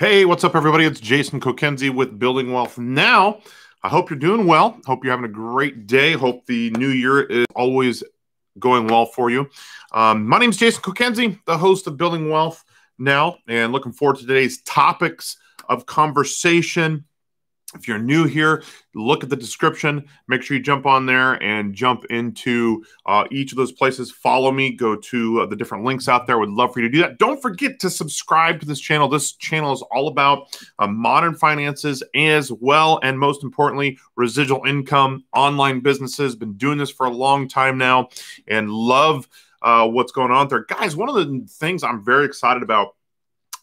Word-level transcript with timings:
Hey, 0.00 0.24
what's 0.24 0.44
up, 0.44 0.54
everybody? 0.54 0.84
It's 0.84 1.00
Jason 1.00 1.40
Kokenzie 1.40 1.92
with 1.92 2.20
Building 2.20 2.52
Wealth 2.52 2.78
Now. 2.78 3.40
I 3.82 3.88
hope 3.88 4.10
you're 4.10 4.18
doing 4.20 4.46
well. 4.46 4.78
Hope 4.86 5.02
you're 5.02 5.10
having 5.10 5.28
a 5.28 5.34
great 5.34 5.88
day. 5.88 6.12
Hope 6.12 6.46
the 6.46 6.70
new 6.70 6.90
year 6.90 7.20
is 7.22 7.46
always 7.56 8.04
going 8.60 8.86
well 8.86 9.06
for 9.06 9.28
you. 9.28 9.50
Um, 9.90 10.24
my 10.24 10.38
name 10.38 10.50
is 10.50 10.56
Jason 10.56 10.82
Kokenzie, 10.82 11.40
the 11.46 11.58
host 11.58 11.88
of 11.88 11.96
Building 11.96 12.30
Wealth 12.30 12.64
Now, 12.96 13.38
and 13.48 13.72
looking 13.72 13.90
forward 13.90 14.18
to 14.18 14.22
today's 14.24 14.62
topics 14.62 15.36
of 15.68 15.86
conversation. 15.86 17.04
If 17.74 17.86
you're 17.86 17.98
new 17.98 18.24
here, 18.24 18.62
look 18.94 19.22
at 19.22 19.28
the 19.28 19.36
description. 19.36 20.08
Make 20.26 20.42
sure 20.42 20.56
you 20.56 20.62
jump 20.62 20.86
on 20.86 21.04
there 21.04 21.34
and 21.42 21.74
jump 21.74 22.06
into 22.06 22.82
uh, 23.04 23.24
each 23.30 23.52
of 23.52 23.58
those 23.58 23.72
places. 23.72 24.10
Follow 24.10 24.50
me. 24.50 24.72
Go 24.74 24.96
to 24.96 25.42
uh, 25.42 25.46
the 25.46 25.54
different 25.54 25.84
links 25.84 26.08
out 26.08 26.26
there. 26.26 26.38
Would 26.38 26.48
love 26.48 26.72
for 26.72 26.80
you 26.80 26.88
to 26.88 26.92
do 26.92 27.02
that. 27.02 27.18
Don't 27.18 27.42
forget 27.42 27.78
to 27.80 27.90
subscribe 27.90 28.58
to 28.60 28.66
this 28.66 28.80
channel. 28.80 29.06
This 29.06 29.32
channel 29.32 29.72
is 29.74 29.82
all 29.92 30.08
about 30.08 30.58
uh, 30.78 30.86
modern 30.86 31.34
finances 31.34 32.02
as 32.14 32.50
well, 32.50 33.00
and 33.02 33.18
most 33.18 33.44
importantly, 33.44 33.98
residual 34.16 34.64
income, 34.64 35.24
online 35.34 35.80
businesses. 35.80 36.36
Been 36.36 36.54
doing 36.54 36.78
this 36.78 36.90
for 36.90 37.04
a 37.04 37.10
long 37.10 37.48
time 37.48 37.76
now, 37.76 38.08
and 38.46 38.70
love 38.70 39.28
uh, 39.60 39.86
what's 39.86 40.12
going 40.12 40.30
on 40.30 40.48
there, 40.48 40.64
guys. 40.64 40.96
One 40.96 41.10
of 41.10 41.16
the 41.16 41.46
things 41.46 41.82
I'm 41.82 42.02
very 42.02 42.24
excited 42.24 42.62
about 42.62 42.94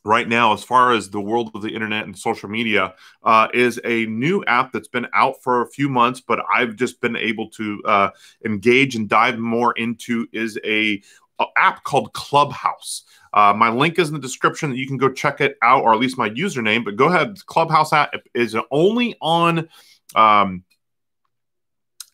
right 0.05 0.29
now, 0.29 0.53
as 0.53 0.63
far 0.63 0.93
as 0.93 1.09
the 1.09 1.19
world 1.19 1.51
of 1.55 1.61
the 1.61 1.69
internet 1.69 2.05
and 2.05 2.17
social 2.17 2.47
media, 2.47 2.93
uh, 3.23 3.47
is 3.53 3.81
a 3.83 4.05
new 4.05 4.43
app 4.45 4.71
that's 4.71 4.87
been 4.87 5.07
out 5.13 5.41
for 5.41 5.61
a 5.61 5.67
few 5.67 5.89
months, 5.89 6.21
but 6.21 6.39
I've 6.53 6.75
just 6.75 7.01
been 7.01 7.15
able 7.15 7.49
to 7.51 7.81
uh, 7.83 8.09
engage 8.45 8.95
and 8.95 9.09
dive 9.09 9.39
more 9.39 9.73
into. 9.73 10.27
Is 10.31 10.59
a, 10.63 11.01
a 11.39 11.45
app 11.57 11.83
called 11.83 12.13
Clubhouse. 12.13 13.03
Uh, 13.33 13.53
my 13.53 13.69
link 13.69 13.99
is 13.99 14.09
in 14.09 14.13
the 14.13 14.21
description. 14.21 14.69
That 14.69 14.77
you 14.77 14.87
can 14.87 14.97
go 14.97 15.09
check 15.09 15.41
it 15.41 15.57
out, 15.61 15.83
or 15.83 15.93
at 15.93 15.99
least 15.99 16.17
my 16.17 16.29
username. 16.29 16.85
But 16.85 16.95
go 16.95 17.07
ahead. 17.07 17.43
Clubhouse 17.47 17.91
app 17.91 18.13
is 18.33 18.55
only 18.71 19.15
on. 19.19 19.67
Um, 20.15 20.63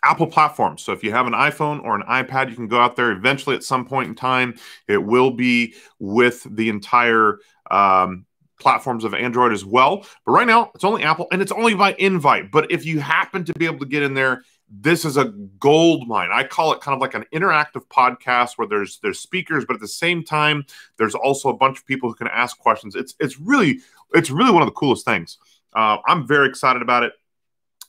Apple 0.03 0.25
platforms. 0.25 0.81
So 0.81 0.93
if 0.93 1.03
you 1.03 1.11
have 1.11 1.27
an 1.27 1.33
iPhone 1.33 1.83
or 1.83 1.95
an 1.95 2.01
iPad, 2.03 2.49
you 2.49 2.55
can 2.55 2.67
go 2.67 2.79
out 2.79 2.95
there. 2.95 3.11
Eventually, 3.11 3.55
at 3.55 3.63
some 3.63 3.85
point 3.85 4.09
in 4.09 4.15
time, 4.15 4.55
it 4.87 4.97
will 4.97 5.29
be 5.29 5.75
with 5.99 6.47
the 6.49 6.69
entire 6.69 7.37
um, 7.71 8.25
platforms 8.59 9.03
of 9.03 9.13
Android 9.13 9.51
as 9.51 9.65
well. 9.65 10.05
But 10.25 10.31
right 10.31 10.47
now, 10.47 10.71
it's 10.75 10.83
only 10.83 11.03
Apple 11.03 11.27
and 11.31 11.41
it's 11.41 11.51
only 11.51 11.73
by 11.73 11.93
invite. 11.97 12.51
But 12.51 12.71
if 12.71 12.85
you 12.85 12.99
happen 12.99 13.43
to 13.45 13.53
be 13.53 13.65
able 13.65 13.79
to 13.79 13.85
get 13.85 14.03
in 14.03 14.13
there, 14.13 14.43
this 14.69 15.03
is 15.03 15.17
a 15.17 15.25
gold 15.59 16.07
mine. 16.07 16.29
I 16.31 16.43
call 16.43 16.71
it 16.71 16.79
kind 16.79 16.95
of 16.95 17.01
like 17.01 17.13
an 17.13 17.25
interactive 17.33 17.85
podcast 17.87 18.57
where 18.57 18.67
there's 18.67 18.99
there's 18.99 19.19
speakers, 19.19 19.65
but 19.65 19.73
at 19.73 19.81
the 19.81 19.87
same 19.87 20.23
time, 20.23 20.65
there's 20.97 21.15
also 21.15 21.49
a 21.49 21.57
bunch 21.57 21.79
of 21.79 21.85
people 21.85 22.07
who 22.07 22.15
can 22.15 22.27
ask 22.27 22.57
questions. 22.57 22.95
It's 22.95 23.15
it's 23.19 23.39
really 23.39 23.79
it's 24.13 24.31
really 24.31 24.51
one 24.51 24.61
of 24.61 24.67
the 24.67 24.73
coolest 24.73 25.03
things. 25.03 25.39
Uh, 25.73 25.97
I'm 26.07 26.25
very 26.25 26.47
excited 26.47 26.81
about 26.81 27.03
it. 27.03 27.13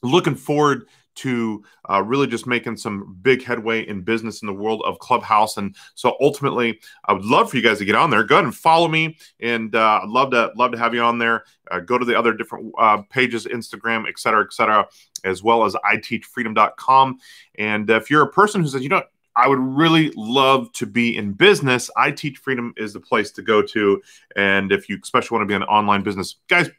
Looking 0.02 0.34
forward 0.34 0.86
to 1.16 1.62
uh, 1.90 2.02
really 2.02 2.26
just 2.26 2.46
making 2.46 2.76
some 2.76 3.18
big 3.22 3.42
headway 3.42 3.86
in 3.86 4.02
business 4.02 4.42
in 4.42 4.46
the 4.46 4.54
world 4.54 4.82
of 4.84 4.98
Clubhouse. 4.98 5.56
And 5.56 5.76
so 5.94 6.16
ultimately, 6.20 6.80
I 7.04 7.12
would 7.12 7.24
love 7.24 7.50
for 7.50 7.56
you 7.56 7.62
guys 7.62 7.78
to 7.78 7.84
get 7.84 7.94
on 7.94 8.10
there. 8.10 8.24
Go 8.24 8.36
ahead 8.36 8.44
and 8.44 8.54
follow 8.54 8.88
me, 8.88 9.16
and 9.40 9.74
uh, 9.74 10.00
I'd 10.02 10.08
love 10.08 10.30
to 10.30 10.52
love 10.56 10.72
to 10.72 10.78
have 10.78 10.94
you 10.94 11.02
on 11.02 11.18
there. 11.18 11.44
Uh, 11.70 11.80
go 11.80 11.98
to 11.98 12.04
the 12.04 12.18
other 12.18 12.32
different 12.34 12.72
uh, 12.78 13.02
pages, 13.10 13.46
Instagram, 13.46 14.08
et 14.08 14.18
cetera, 14.18 14.44
et 14.44 14.52
cetera, 14.52 14.86
as 15.24 15.42
well 15.42 15.64
as 15.64 15.74
iteachfreedom.com. 15.74 17.18
And 17.58 17.88
if 17.90 18.10
you're 18.10 18.22
a 18.22 18.30
person 18.30 18.62
who 18.62 18.68
says, 18.68 18.82
you 18.82 18.88
know, 18.88 19.02
I 19.34 19.48
would 19.48 19.58
really 19.58 20.12
love 20.14 20.72
to 20.74 20.86
be 20.86 21.16
in 21.16 21.32
business. 21.32 21.90
I 21.96 22.10
Teach 22.10 22.38
Freedom 22.38 22.74
is 22.76 22.92
the 22.92 23.00
place 23.00 23.30
to 23.32 23.42
go 23.42 23.62
to. 23.62 24.02
And 24.36 24.72
if 24.72 24.88
you 24.88 24.98
especially 25.02 25.36
want 25.36 25.48
to 25.48 25.52
be 25.52 25.54
an 25.54 25.62
online 25.62 26.02
business, 26.02 26.36
guys. 26.48 26.70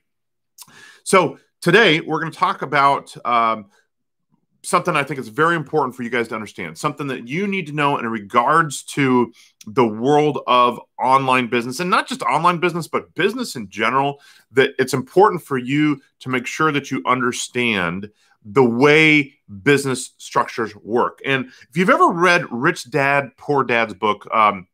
So 1.03 1.39
today 1.61 2.01
we're 2.01 2.19
going 2.19 2.31
to 2.31 2.37
talk 2.37 2.61
about 2.61 3.15
um, 3.25 3.65
something 4.63 4.95
I 4.95 5.03
think 5.03 5.19
is 5.19 5.27
very 5.27 5.55
important 5.55 5.95
for 5.95 6.03
you 6.03 6.09
guys 6.09 6.27
to 6.29 6.35
understand, 6.35 6.77
something 6.77 7.07
that 7.07 7.27
you 7.27 7.47
need 7.47 7.67
to 7.67 7.73
know 7.73 7.97
in 7.97 8.07
regards 8.07 8.83
to 8.83 9.33
the 9.67 9.85
world 9.85 10.39
of 10.47 10.79
online 10.97 11.47
business 11.47 11.79
and 11.79 11.89
not 11.89 12.07
just 12.07 12.21
online 12.23 12.59
business, 12.59 12.87
but 12.87 13.13
business 13.13 13.55
in 13.55 13.69
general. 13.69 14.21
That 14.51 14.71
it's 14.79 14.93
important 14.93 15.43
for 15.43 15.57
you 15.57 16.01
to 16.21 16.29
make 16.29 16.47
sure 16.47 16.71
that 16.71 16.91
you 16.91 17.03
understand 17.05 18.09
the 18.45 18.63
way 18.63 19.33
business 19.63 20.11
structures 20.17 20.75
work. 20.75 21.19
And 21.25 21.45
if 21.69 21.77
you've 21.77 21.89
ever 21.89 22.09
read 22.09 22.45
Rich 22.51 22.89
Dad, 22.89 23.31
Poor 23.37 23.63
Dad's 23.63 23.93
book, 23.93 24.27
um, 24.33 24.67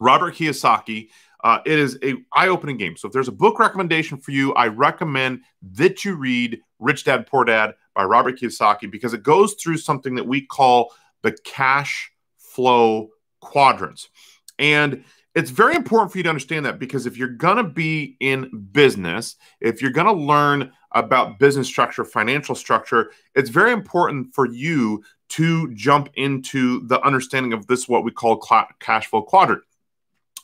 Robert 0.00 0.34
Kiyosaki, 0.34 1.08
uh, 1.42 1.60
it 1.64 1.78
is 1.78 1.98
a 2.02 2.16
eye-opening 2.32 2.76
game. 2.76 2.96
So 2.96 3.06
if 3.06 3.14
there's 3.14 3.28
a 3.28 3.32
book 3.32 3.58
recommendation 3.58 4.18
for 4.18 4.32
you, 4.32 4.52
I 4.54 4.68
recommend 4.68 5.42
that 5.74 6.04
you 6.04 6.16
read 6.16 6.60
Rich 6.78 7.04
Dad 7.04 7.26
Poor 7.26 7.44
Dad 7.44 7.74
by 7.98 8.04
Robert 8.04 8.38
Kiyosaki 8.38 8.88
because 8.88 9.12
it 9.12 9.24
goes 9.24 9.54
through 9.54 9.76
something 9.76 10.14
that 10.14 10.26
we 10.26 10.40
call 10.40 10.92
the 11.22 11.36
cash 11.42 12.12
flow 12.36 13.08
quadrants. 13.40 14.08
And 14.56 15.02
it's 15.34 15.50
very 15.50 15.74
important 15.74 16.12
for 16.12 16.18
you 16.18 16.22
to 16.22 16.28
understand 16.28 16.64
that 16.64 16.78
because 16.78 17.06
if 17.06 17.16
you're 17.16 17.26
going 17.26 17.56
to 17.56 17.64
be 17.64 18.16
in 18.20 18.68
business, 18.70 19.34
if 19.60 19.82
you're 19.82 19.90
going 19.90 20.06
to 20.06 20.12
learn 20.12 20.70
about 20.92 21.40
business 21.40 21.66
structure, 21.66 22.04
financial 22.04 22.54
structure, 22.54 23.10
it's 23.34 23.50
very 23.50 23.72
important 23.72 24.32
for 24.32 24.46
you 24.46 25.02
to 25.30 25.74
jump 25.74 26.08
into 26.14 26.86
the 26.86 27.00
understanding 27.00 27.52
of 27.52 27.66
this, 27.66 27.88
what 27.88 28.04
we 28.04 28.12
call 28.12 28.40
cash 28.78 29.08
flow 29.08 29.22
quadrant. 29.22 29.62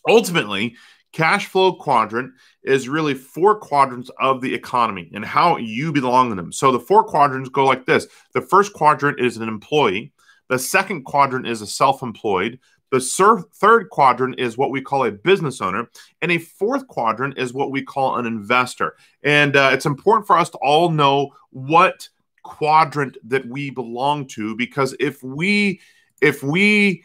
Ultimately, 0.09 0.75
cash 1.15 1.47
flow 1.47 1.73
quadrant 1.73 2.33
is 2.65 2.89
really 2.89 3.15
four 3.15 3.55
quadrants 3.55 4.11
of 4.19 4.41
the 4.41 4.53
economy 4.53 5.11
and 5.15 5.25
how 5.25 5.57
you 5.57 5.93
belong 5.93 6.31
in 6.33 6.37
them. 6.37 6.53
So 6.53 6.73
the 6.73 6.81
four 6.81 7.05
quadrants 7.05 7.49
go 7.49 7.65
like 7.65 7.87
this 7.87 8.07
the 8.35 8.43
first 8.43 8.75
quadrant 8.75 9.21
is 9.21 9.39
an 9.39 9.49
employee, 9.49 10.13
the 10.49 10.59
second 10.59 11.05
quadrant 11.05 11.47
is 11.47 11.63
a 11.63 11.67
self 11.67 12.03
employed. 12.03 12.59
The 12.91 13.45
third 13.55 13.91
quadrant 13.91 14.39
is 14.39 14.57
what 14.57 14.71
we 14.71 14.81
call 14.81 15.05
a 15.05 15.11
business 15.11 15.61
owner, 15.61 15.89
and 16.23 16.31
a 16.31 16.39
fourth 16.39 16.87
quadrant 16.87 17.39
is 17.39 17.53
what 17.53 17.73
we 17.73 17.83
call 17.83 18.17
an 18.17 18.27
investor. 18.27 18.95
And 19.25 19.57
uh, 19.57 19.71
it's 19.73 19.87
important 19.87 20.29
for 20.29 20.39
us 20.39 20.51
to 20.51 20.59
all 20.59 20.91
know 20.91 21.35
what 21.51 22.09
quadrant 22.45 23.17
that 23.25 23.47
we 23.47 23.71
belong 23.71 24.27
to 24.27 24.55
because 24.55 24.95
if 25.01 25.23
we 25.23 25.81
if 26.21 26.43
we 26.43 27.03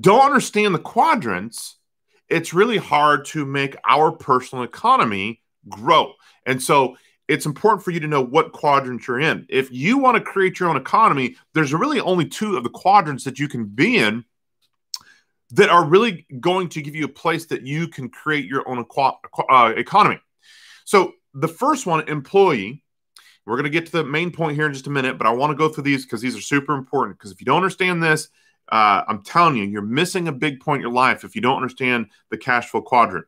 don't 0.00 0.24
understand 0.24 0.74
the 0.74 0.78
quadrants, 0.78 1.76
it's 2.28 2.54
really 2.54 2.78
hard 2.78 3.26
to 3.26 3.44
make 3.44 3.76
our 3.86 4.12
personal 4.12 4.64
economy 4.64 5.42
grow. 5.68 6.14
And 6.46 6.62
so 6.62 6.96
it's 7.28 7.46
important 7.46 7.82
for 7.82 7.90
you 7.90 8.00
to 8.00 8.06
know 8.06 8.22
what 8.22 8.52
quadrant 8.52 9.06
you're 9.06 9.20
in. 9.20 9.46
If 9.48 9.70
you 9.72 9.98
want 9.98 10.16
to 10.16 10.22
create 10.22 10.60
your 10.60 10.68
own 10.68 10.76
economy, 10.76 11.36
there's 11.54 11.72
really 11.72 12.00
only 12.00 12.26
two 12.26 12.56
of 12.56 12.64
the 12.64 12.70
quadrants 12.70 13.24
that 13.24 13.38
you 13.38 13.48
can 13.48 13.66
be 13.66 13.96
in 13.96 14.24
that 15.52 15.68
are 15.68 15.84
really 15.84 16.26
going 16.40 16.68
to 16.70 16.82
give 16.82 16.94
you 16.94 17.04
a 17.04 17.08
place 17.08 17.46
that 17.46 17.66
you 17.66 17.88
can 17.88 18.08
create 18.08 18.46
your 18.46 18.68
own 18.68 18.84
uh, 19.48 19.72
economy. 19.76 20.18
So 20.84 21.12
the 21.32 21.48
first 21.48 21.86
one, 21.86 22.08
employee. 22.08 22.82
We're 23.46 23.56
going 23.56 23.64
to 23.64 23.70
get 23.70 23.86
to 23.86 23.92
the 23.92 24.04
main 24.04 24.30
point 24.30 24.56
here 24.56 24.66
in 24.66 24.72
just 24.72 24.86
a 24.86 24.90
minute, 24.90 25.18
but 25.18 25.26
I 25.26 25.30
want 25.30 25.50
to 25.50 25.56
go 25.56 25.68
through 25.68 25.84
these 25.84 26.04
because 26.04 26.22
these 26.22 26.36
are 26.36 26.40
super 26.40 26.74
important. 26.74 27.18
Because 27.18 27.30
if 27.30 27.40
you 27.40 27.44
don't 27.44 27.56
understand 27.56 28.02
this, 28.02 28.28
uh, 28.70 29.02
I'm 29.06 29.22
telling 29.22 29.56
you, 29.56 29.64
you're 29.64 29.82
missing 29.82 30.28
a 30.28 30.32
big 30.32 30.60
point 30.60 30.78
in 30.78 30.82
your 30.82 30.92
life 30.92 31.24
if 31.24 31.34
you 31.34 31.42
don't 31.42 31.56
understand 31.56 32.06
the 32.30 32.38
cash 32.38 32.70
flow 32.70 32.82
quadrant. 32.82 33.26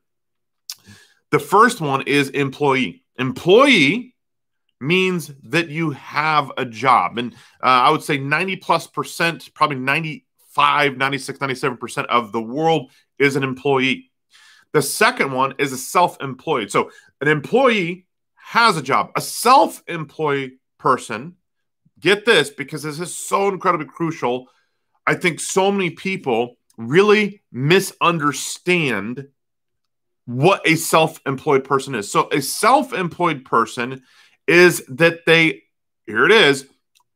The 1.31 1.39
first 1.39 1.81
one 1.81 2.03
is 2.03 2.31
employee. 2.31 3.05
Employee 3.19 4.15
means 4.81 5.31
that 5.45 5.69
you 5.69 5.91
have 5.91 6.53
a 6.57 6.65
job. 6.65 7.19
And 7.19 7.33
uh, 7.63 7.67
I 7.67 7.91
would 7.91 8.03
say 8.03 8.19
90 8.19 8.57
plus 8.57 8.87
percent, 8.87 9.53
probably 9.55 9.79
95, 9.79 10.97
96, 10.97 11.39
97% 11.39 12.07
of 12.07 12.33
the 12.33 12.41
world 12.41 12.91
is 13.19 13.37
an 13.37 13.43
employee. 13.43 14.11
The 14.73 14.83
second 14.83 15.33
one 15.33 15.55
is 15.59 15.73
a 15.73 15.79
self 15.79 16.21
employed. 16.21 16.71
So 16.71 16.91
an 17.21 17.29
employee 17.29 18.07
has 18.35 18.77
a 18.77 18.83
job. 18.83 19.11
A 19.17 19.21
self 19.21 19.83
employed 19.89 20.53
person, 20.79 21.37
get 21.99 22.25
this 22.25 22.51
because 22.51 22.83
this 22.83 23.01
is 23.01 23.17
so 23.17 23.49
incredibly 23.49 23.87
crucial 23.87 24.49
I 25.07 25.15
think 25.15 25.41
so 25.41 25.71
many 25.71 25.91
people 25.91 26.57
really 26.77 27.43
misunderstand 27.53 29.29
what 30.27 30.67
a 30.67 30.75
self 30.77 31.21
employed 31.27 31.65
person 31.65 31.95
is. 31.95 32.11
So, 32.11 32.29
a 32.33 32.43
self 32.43 32.93
employed 32.93 33.45
person 33.45 34.03
is 34.47 34.85
that 34.89 35.25
they, 35.27 35.63
here 36.07 36.25
it 36.27 36.33
is, 36.33 36.67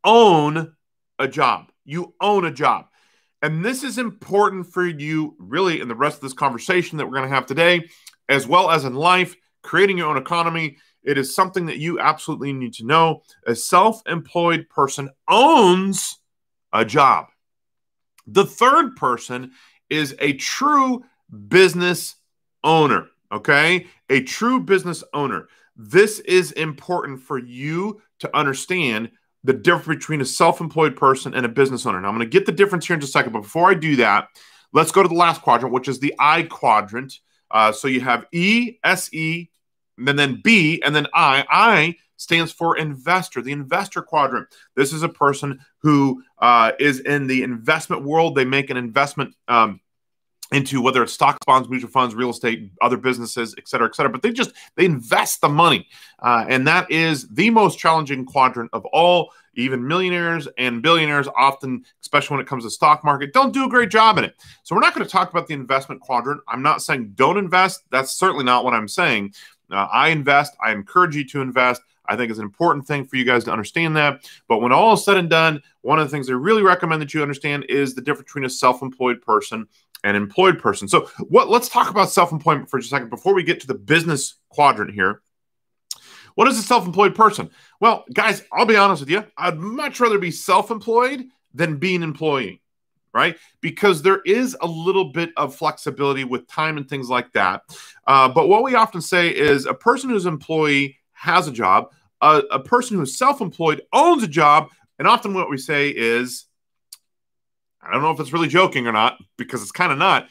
own 0.04 0.75
a 1.19 1.28
job. 1.28 1.70
You 1.84 2.14
own 2.20 2.44
a 2.44 2.52
job. 2.52 2.87
And 3.42 3.64
this 3.64 3.82
is 3.82 3.98
important 3.98 4.72
for 4.72 4.86
you, 4.86 5.34
really, 5.38 5.81
in 5.81 5.88
the 5.88 5.94
rest 5.94 6.16
of 6.16 6.22
this 6.22 6.32
conversation 6.32 6.98
that 6.98 7.06
we're 7.06 7.16
going 7.16 7.28
to 7.28 7.34
have 7.34 7.46
today, 7.46 7.88
as 8.28 8.46
well 8.46 8.70
as 8.70 8.84
in 8.84 8.94
life, 8.94 9.34
creating 9.62 9.98
your 9.98 10.08
own 10.08 10.16
economy. 10.16 10.76
It 11.02 11.16
is 11.16 11.34
something 11.34 11.66
that 11.66 11.78
you 11.78 11.98
absolutely 11.98 12.52
need 12.52 12.75
to 12.75 12.86
know. 12.86 13.22
A 13.46 13.54
self 13.54 14.02
employed 14.06 14.69
person 14.69 15.10
owns 15.28 16.19
a 16.72 16.84
job. 16.84 17.26
The 18.32 18.44
third 18.44 18.97
person 18.97 19.53
is 19.88 20.15
a 20.21 20.35
true 20.35 21.05
business 21.49 22.17
owner. 22.62 23.09
Okay. 23.32 23.87
A 24.09 24.23
true 24.23 24.61
business 24.61 25.05
owner. 25.15 25.49
This 25.77 26.19
is 26.21 26.53
important 26.53 27.21
for 27.21 27.38
you 27.38 28.00
to 28.21 28.37
understand 28.37 29.11
the 29.44 29.53
difference 29.53 30.00
between 30.00 30.21
a 30.21 30.27
self 30.27 30.61
employed 30.61 30.97
person 30.97 31.35
and 31.35 31.47
a 31.47 31.49
business 31.49 31.87
owner. 31.87 32.00
Now, 32.00 32.09
I'm 32.09 32.17
going 32.17 32.29
to 32.29 32.38
get 32.38 32.47
the 32.47 32.53
difference 32.53 32.87
here 32.87 32.94
in 32.94 33.00
just 33.00 33.11
a 33.11 33.19
second. 33.19 33.32
But 33.32 33.43
before 33.43 33.71
I 33.71 33.75
do 33.75 33.97
that, 33.97 34.29
let's 34.73 34.93
go 34.93 35.03
to 35.03 35.09
the 35.09 35.15
last 35.15 35.43
quadrant, 35.43 35.73
which 35.73 35.88
is 35.88 35.99
the 35.99 36.15
I 36.19 36.43
quadrant. 36.43 37.15
Uh, 37.50 37.73
so 37.73 37.88
you 37.88 38.00
have 38.00 38.27
E, 38.32 38.79
S, 38.85 39.12
E, 39.12 39.50
and 40.06 40.19
then 40.19 40.41
B, 40.43 40.82
and 40.85 40.94
then 40.94 41.06
I. 41.14 41.44
I 41.49 41.97
stands 42.17 42.52
for 42.52 42.76
investor, 42.76 43.41
the 43.41 43.52
investor 43.52 44.02
quadrant. 44.02 44.47
This 44.76 44.93
is 44.93 45.02
a 45.02 45.08
person 45.08 45.58
who 45.79 46.23
uh, 46.38 46.73
is 46.79 47.00
in 47.00 47.26
the 47.26 47.43
investment 47.43 48.05
world. 48.05 48.35
They 48.35 48.44
make 48.44 48.69
an 48.69 48.76
investment 48.76 49.35
um, 49.49 49.81
into 50.52 50.82
whether 50.82 51.02
it's 51.02 51.14
stocks, 51.14 51.38
bonds, 51.47 51.70
mutual 51.70 51.91
funds, 51.91 52.14
real 52.14 52.29
estate, 52.29 52.73
other 52.82 52.99
businesses, 52.99 53.55
et 53.56 53.67
cetera, 53.67 53.87
et 53.87 53.94
cetera. 53.94 54.12
But 54.12 54.20
they 54.20 54.32
just 54.32 54.52
they 54.76 54.85
invest 54.85 55.41
the 55.41 55.49
money, 55.49 55.88
uh, 56.19 56.44
and 56.46 56.67
that 56.67 56.91
is 56.91 57.26
the 57.29 57.49
most 57.50 57.79
challenging 57.79 58.26
quadrant 58.26 58.70
of 58.73 58.85
all. 58.87 59.32
Even 59.55 59.87
millionaires 59.87 60.46
and 60.58 60.81
billionaires 60.81 61.26
often, 61.37 61.85
especially 62.03 62.37
when 62.37 62.44
it 62.44 62.46
comes 62.46 62.62
to 62.62 62.70
stock 62.70 63.03
market, 63.03 63.32
don't 63.32 63.53
do 63.53 63.64
a 63.64 63.69
great 63.69 63.91
job 63.91 64.17
in 64.17 64.25
it. 64.25 64.37
So 64.62 64.76
we're 64.76 64.81
not 64.81 64.94
going 64.94 65.05
to 65.05 65.11
talk 65.11 65.29
about 65.31 65.49
the 65.49 65.55
investment 65.55 66.00
quadrant. 66.00 66.41
I'm 66.46 66.62
not 66.62 66.82
saying 66.82 67.14
don't 67.17 67.37
invest. 67.37 67.82
That's 67.91 68.12
certainly 68.12 68.44
not 68.44 68.64
what 68.64 68.75
I'm 68.75 68.87
saying. 68.87 69.35
Uh, 69.70 69.88
I 69.90 70.08
invest. 70.08 70.56
I 70.64 70.72
encourage 70.72 71.17
you 71.17 71.26
to 71.28 71.40
invest. 71.40 71.82
I 72.06 72.17
think 72.17 72.31
it's 72.31 72.40
an 72.40 72.44
important 72.44 72.87
thing 72.87 73.05
for 73.05 73.17
you 73.17 73.25
guys 73.25 73.44
to 73.44 73.52
understand 73.52 73.96
that. 73.96 74.28
But 74.49 74.61
when 74.61 74.72
all 74.72 74.94
is 74.94 75.05
said 75.05 75.17
and 75.17 75.31
done, 75.31 75.62
one 75.82 75.99
of 76.00 76.06
the 76.06 76.11
things 76.11 76.28
I 76.28 76.32
really 76.32 76.62
recommend 76.62 77.00
that 77.02 77.14
you 77.14 77.22
understand 77.22 77.67
is 77.69 77.94
the 77.94 78.00
difference 78.00 78.28
between 78.28 78.44
a 78.44 78.50
self-employed 78.50 79.22
person 79.22 79.69
and 80.02 80.17
employed 80.17 80.58
person. 80.58 80.88
So, 80.88 81.08
what? 81.28 81.49
Let's 81.49 81.69
talk 81.69 81.90
about 81.90 82.11
self-employment 82.11 82.69
for 82.69 82.78
just 82.78 82.93
a 82.93 82.96
second 82.96 83.11
before 83.11 83.34
we 83.34 83.43
get 83.43 83.61
to 83.61 83.67
the 83.67 83.75
business 83.75 84.34
quadrant 84.49 84.93
here. 84.93 85.22
What 86.34 86.49
is 86.49 86.58
a 86.58 86.62
self-employed 86.62 87.14
person? 87.14 87.50
Well, 87.81 88.05
guys, 88.12 88.43
I'll 88.52 88.67
be 88.67 88.76
honest 88.76 89.00
with 89.00 89.11
you. 89.11 89.25
I'd 89.37 89.58
much 89.58 90.00
rather 90.00 90.19
be 90.19 90.31
self-employed 90.31 91.26
than 91.55 91.76
be 91.76 91.94
an 91.94 92.02
employee, 92.02 92.62
right? 93.12 93.36
Because 93.60 94.02
there 94.02 94.20
is 94.24 94.56
a 94.60 94.66
little 94.66 95.12
bit 95.12 95.30
of 95.36 95.54
flexibility 95.54 96.24
with 96.24 96.46
time 96.46 96.76
and 96.76 96.88
things 96.88 97.08
like 97.08 97.32
that. 97.32 97.62
Uh, 98.06 98.28
but 98.28 98.48
what 98.48 98.62
we 98.62 98.74
often 98.74 99.00
say 99.00 99.28
is 99.28 99.66
a 99.66 99.74
person 99.74 100.10
who's 100.10 100.26
employee 100.26 100.98
has 101.12 101.48
a 101.48 101.52
job. 101.52 101.90
A, 102.20 102.42
a 102.50 102.60
person 102.60 102.96
who's 102.96 103.16
self-employed 103.16 103.82
owns 103.92 104.22
a 104.22 104.28
job, 104.28 104.70
and 104.98 105.08
often 105.08 105.34
what 105.34 105.48
we 105.48 105.56
say 105.56 105.88
is 105.88 106.46
I 107.82 107.92
don't 107.92 108.02
know 108.02 108.10
if 108.10 108.20
it's 108.20 108.32
really 108.32 108.48
joking 108.48 108.86
or 108.86 108.92
not 108.92 109.18
because 109.36 109.62
it's 109.62 109.72
kind 109.72 109.90
of 109.90 109.98
not. 109.98 110.28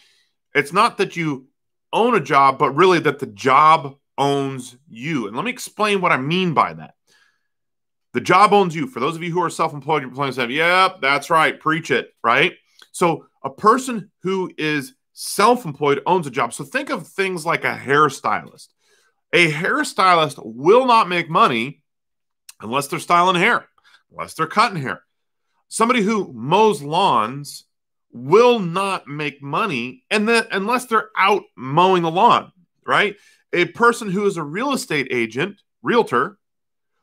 It's 0.53 0.73
not 0.73 0.97
that 0.97 1.15
you 1.15 1.47
own 1.91 2.15
a 2.15 2.19
job, 2.19 2.59
but 2.59 2.71
really 2.71 2.99
that 2.99 3.19
the 3.19 3.25
job 3.25 3.97
owns 4.17 4.77
you. 4.87 5.27
And 5.27 5.35
let 5.35 5.45
me 5.45 5.51
explain 5.51 6.01
what 6.01 6.11
I 6.11 6.17
mean 6.17 6.53
by 6.53 6.73
that. 6.73 6.93
The 8.13 8.21
job 8.21 8.53
owns 8.53 8.75
you. 8.75 8.87
For 8.87 8.99
those 8.99 9.15
of 9.15 9.23
you 9.23 9.31
who 9.31 9.41
are 9.41 9.49
self-employed, 9.49 10.01
you're 10.01 10.11
playing 10.11 10.51
"Yep, 10.51 11.01
that's 11.01 11.29
right, 11.29 11.59
preach 11.59 11.91
it." 11.91 12.13
Right. 12.23 12.53
So 12.99 13.25
a 13.43 13.49
person 13.49 14.11
who 14.23 14.51
is 14.57 14.93
self-employed 15.13 16.01
owns 16.05 16.27
a 16.27 16.31
job. 16.31 16.53
So 16.53 16.63
think 16.63 16.89
of 16.89 17.07
things 17.07 17.45
like 17.45 17.63
a 17.63 17.75
hairstylist. 17.75 18.67
A 19.33 19.51
hairstylist 19.51 20.39
will 20.43 20.85
not 20.85 21.09
make 21.09 21.29
money 21.29 21.81
unless 22.61 22.87
they're 22.87 22.99
styling 22.99 23.35
hair, 23.35 23.67
unless 24.11 24.33
they're 24.33 24.47
cutting 24.47 24.81
hair 24.81 25.03
somebody 25.69 26.01
who 26.01 26.33
mows 26.33 26.81
lawns 26.81 27.65
will 28.11 28.59
not 28.59 29.07
make 29.07 29.41
money 29.41 30.03
and 30.09 30.27
then 30.27 30.43
unless 30.51 30.85
they're 30.85 31.09
out 31.15 31.43
mowing 31.55 32.03
the 32.03 32.11
lawn, 32.11 32.51
right? 32.85 33.15
A 33.53 33.65
person 33.65 34.09
who 34.09 34.25
is 34.25 34.35
a 34.35 34.43
real 34.43 34.73
estate 34.73 35.07
agent, 35.11 35.61
realtor, 35.81 36.37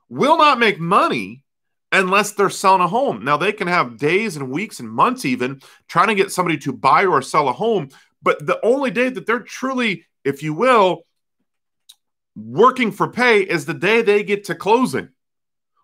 will 0.09 0.37
not 0.37 0.59
make 0.59 0.79
money 0.79 1.45
unless 1.93 2.33
they're 2.33 2.51
selling 2.51 2.83
a 2.83 2.89
home. 2.89 3.25
Now 3.25 3.37
they 3.37 3.53
can 3.53 3.69
have 3.69 3.99
days 3.99 4.37
and 4.37 4.51
weeks 4.51 4.81
and 4.81 4.91
months 4.91 5.25
even 5.25 5.61
trying 5.89 6.09
to 6.09 6.15
get 6.15 6.33
somebody 6.33 6.59
to 6.59 6.73
buy 6.73 7.07
or 7.07 7.23
sell 7.23 7.49
a 7.49 7.53
home, 7.53 7.91
but 8.23 8.45
the 8.45 8.65
only 8.65 8.91
day 8.91 9.09
that 9.09 9.27
they're 9.27 9.41
truly, 9.41 10.05
if 10.25 10.43
you 10.43 10.53
will, 10.53 11.07
working 12.35 12.93
for 12.93 13.11
pay 13.11 13.41
is 13.41 13.65
the 13.65 13.75
day 13.75 14.03
they 14.03 14.23
get 14.23 14.45
to 14.45 14.55
closing. 14.55 15.09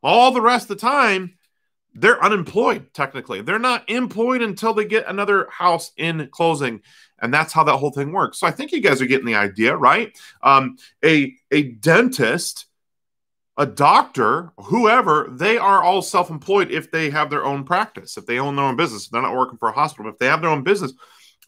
All 0.03 0.33
the 0.33 0.41
rest 0.41 0.65
of 0.71 0.77
the 0.77 0.87
time, 0.87 1.39
they're 1.95 2.23
unemployed 2.23 2.93
technically. 2.95 3.43
They're 3.43 3.59
not 3.59 3.89
employed 3.89 4.43
until 4.43 4.75
they 4.75 4.85
get 4.85 5.07
another 5.07 5.49
house 5.51 5.93
in 5.97 6.29
closing, 6.33 6.81
and 7.21 7.33
that's 7.33 7.53
how 7.53 7.65
that 7.65 7.77
whole 7.77 7.91
thing 7.91 8.13
works. 8.13 8.39
So 8.41 8.47
I 8.47 8.51
think 8.51 8.73
you 8.73 8.81
guys 8.81 9.01
are 9.01 9.07
getting 9.07 9.27
the 9.27 9.35
idea, 9.35 9.77
right? 9.77 10.19
Um, 10.43 10.77
a 11.05 11.35
a 11.51 11.63
dentist, 11.63 12.67
a 13.57 13.67
doctor, 13.67 14.53
whoever, 14.57 15.29
they 15.31 15.59
are 15.59 15.83
all 15.83 16.01
self-employed 16.01 16.71
if 16.71 16.91
they 16.91 17.11
have 17.11 17.29
their 17.29 17.45
own 17.45 17.65
practice, 17.65 18.17
if 18.17 18.27
they 18.27 18.39
own 18.39 18.57
their 18.57 18.65
own 18.65 18.77
business. 18.77 19.09
They're 19.09 19.23
not 19.23 19.37
working 19.37 19.59
for 19.59 19.69
a 19.69 19.73
hospital. 19.73 20.11
If 20.11 20.19
they 20.19 20.27
have 20.27 20.41
their 20.41 20.51
own 20.51 20.63
business, 20.63 20.93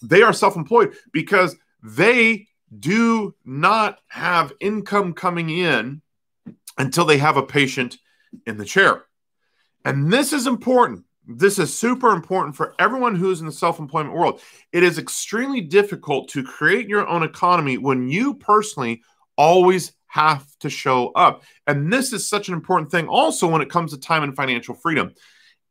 they 0.03 0.23
are 0.23 0.33
self-employed 0.33 0.95
because 1.13 1.57
they 1.83 2.47
do 2.79 3.35
not 3.45 3.99
have 4.09 4.53
income 4.61 5.15
coming 5.15 5.49
in 5.49 6.03
until 6.77 7.05
they 7.05 7.19
have 7.19 7.37
a 7.37 7.43
patient 7.43 7.97
in 8.47 8.59
the 8.59 8.65
chair. 8.65 9.05
And 9.85 10.13
this 10.13 10.33
is 10.33 10.47
important. 10.47 11.05
This 11.27 11.59
is 11.59 11.77
super 11.77 12.11
important 12.11 12.55
for 12.55 12.75
everyone 12.79 13.15
who's 13.15 13.41
in 13.41 13.47
the 13.47 13.53
self 13.53 13.79
employment 13.79 14.15
world. 14.15 14.41
It 14.73 14.83
is 14.83 14.99
extremely 14.99 15.63
difficult 15.63 16.29
to 16.31 16.43
create 16.43 16.89
your 16.89 17.07
own 17.09 17.23
economy 17.23 17.79
when 17.79 18.09
you 18.09 18.35
personally 18.35 19.03
always 19.37 19.93
have 20.15 20.47
to 20.61 20.71
show 20.71 21.11
up. 21.11 21.43
And 21.67 21.93
this 21.93 22.13
is 22.13 22.29
such 22.29 22.47
an 22.49 22.55
important 22.55 22.91
thing 22.91 23.09
also 23.09 23.49
when 23.49 23.63
it 23.63 23.71
comes 23.71 23.93
to 23.93 23.99
time 23.99 24.23
and 24.23 24.37
financial 24.37 24.75
freedom. 24.75 25.13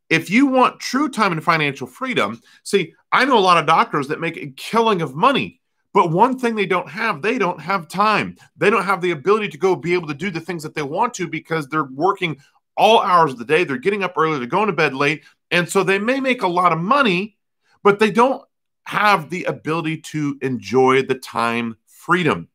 If 0.10 0.30
you 0.30 0.48
want 0.48 0.82
true 0.82 1.08
time 1.08 1.32
and 1.32 1.44
financial 1.44 1.88
freedom, 1.88 2.42
see, 2.64 2.94
I 3.12 3.24
know 3.24 3.38
a 3.38 3.40
lot 3.40 3.58
of 3.58 3.66
doctors 3.66 4.10
that 4.10 4.20
make 4.20 4.36
a 4.36 4.48
killing 4.48 5.02
of 5.02 5.16
money 5.16 5.62
but 5.94 6.12
one 6.12 6.40
thing 6.40 6.56
they 6.56 6.66
don't 6.66 6.90
have, 6.90 7.22
they 7.22 7.38
don't 7.38 7.62
have 7.62 7.88
time. 7.88 8.36
They 8.58 8.72
don't 8.72 8.84
have 8.84 9.00
the 9.00 9.12
ability 9.12 9.50
to 9.50 9.58
go 9.60 9.76
be 9.76 9.94
able 9.94 10.08
to 10.08 10.16
do 10.16 10.32
the 10.32 10.40
things 10.40 10.64
that 10.64 10.74
they 10.74 10.82
want 10.82 11.14
to 11.16 11.28
because 11.28 11.68
they're 11.68 11.84
working 11.84 12.40
all 12.76 13.00
hours 13.00 13.34
of 13.34 13.38
the 13.38 13.46
day. 13.46 13.64
They're 13.64 13.78
getting 13.78 14.04
up 14.04 14.18
early, 14.18 14.40
they're 14.40 14.48
going 14.48 14.68
to 14.68 14.74
bed 14.74 14.96
late. 14.96 15.24
And 15.52 15.70
so 15.70 15.84
they 15.84 16.00
may 16.00 16.20
make 16.20 16.42
a 16.42 16.48
lot 16.48 16.74
of 16.74 16.80
money, 16.80 17.38
but 17.84 18.00
they 18.00 18.10
don't 18.10 18.44
have 18.86 19.30
the 19.30 19.44
ability 19.44 19.98
to 19.98 20.38
enjoy 20.42 21.04
the 21.04 21.16
time 21.16 21.78
freedom. 21.86 22.50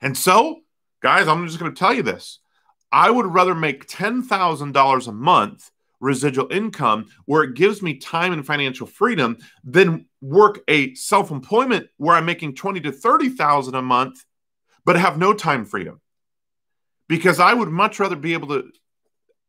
And 0.00 0.16
so, 0.16 0.61
guys, 1.02 1.28
I'm 1.28 1.46
just 1.46 1.58
going 1.58 1.72
to 1.72 1.78
tell 1.78 1.92
you 1.92 2.02
this. 2.02 2.38
I 2.90 3.10
would 3.10 3.26
rather 3.26 3.54
make 3.54 3.88
$10,000 3.88 5.08
a 5.08 5.12
month 5.12 5.70
residual 6.00 6.50
income 6.50 7.06
where 7.26 7.42
it 7.42 7.54
gives 7.54 7.80
me 7.80 7.94
time 7.94 8.32
and 8.32 8.44
financial 8.44 8.86
freedom 8.86 9.38
than 9.64 10.06
work 10.20 10.60
a 10.68 10.94
self-employment 10.94 11.88
where 11.96 12.16
I'm 12.16 12.24
making 12.24 12.56
20 12.56 12.80
to 12.80 12.92
30,000 12.92 13.74
a 13.74 13.82
month 13.82 14.24
but 14.84 14.96
have 14.96 15.16
no 15.16 15.32
time 15.32 15.64
freedom. 15.64 16.00
Because 17.08 17.40
I 17.40 17.54
would 17.54 17.68
much 17.68 18.00
rather 18.00 18.16
be 18.16 18.32
able 18.32 18.48
to 18.48 18.70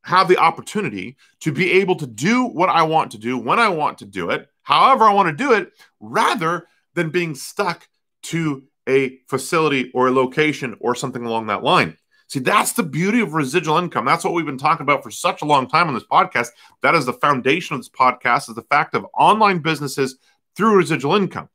have 0.03 0.27
the 0.27 0.37
opportunity 0.37 1.17
to 1.39 1.51
be 1.51 1.71
able 1.73 1.95
to 1.95 2.07
do 2.07 2.45
what 2.45 2.69
I 2.69 2.83
want 2.83 3.11
to 3.11 3.17
do 3.17 3.37
when 3.37 3.59
I 3.59 3.69
want 3.69 3.99
to 3.99 4.05
do 4.05 4.29
it, 4.29 4.47
however 4.61 5.05
I 5.05 5.13
want 5.13 5.29
to 5.29 5.43
do 5.43 5.53
it, 5.53 5.71
rather 5.99 6.67
than 6.93 7.09
being 7.09 7.35
stuck 7.35 7.87
to 8.23 8.63
a 8.87 9.19
facility 9.29 9.91
or 9.93 10.07
a 10.07 10.11
location 10.11 10.75
or 10.79 10.95
something 10.95 11.25
along 11.25 11.47
that 11.47 11.63
line. 11.63 11.97
See, 12.27 12.39
that's 12.39 12.73
the 12.73 12.83
beauty 12.83 13.19
of 13.21 13.33
residual 13.33 13.77
income. 13.77 14.05
That's 14.05 14.23
what 14.23 14.33
we've 14.33 14.45
been 14.45 14.57
talking 14.57 14.83
about 14.83 15.03
for 15.03 15.11
such 15.11 15.41
a 15.41 15.45
long 15.45 15.67
time 15.67 15.87
on 15.87 15.93
this 15.93 16.05
podcast. 16.05 16.47
That 16.81 16.95
is 16.95 17.05
the 17.05 17.13
foundation 17.13 17.75
of 17.75 17.81
this 17.81 17.89
podcast 17.89 18.49
is 18.49 18.55
the 18.55 18.63
fact 18.63 18.95
of 18.95 19.05
online 19.17 19.59
businesses 19.59 20.17
through 20.55 20.77
residual 20.77 21.15
income. 21.15 21.49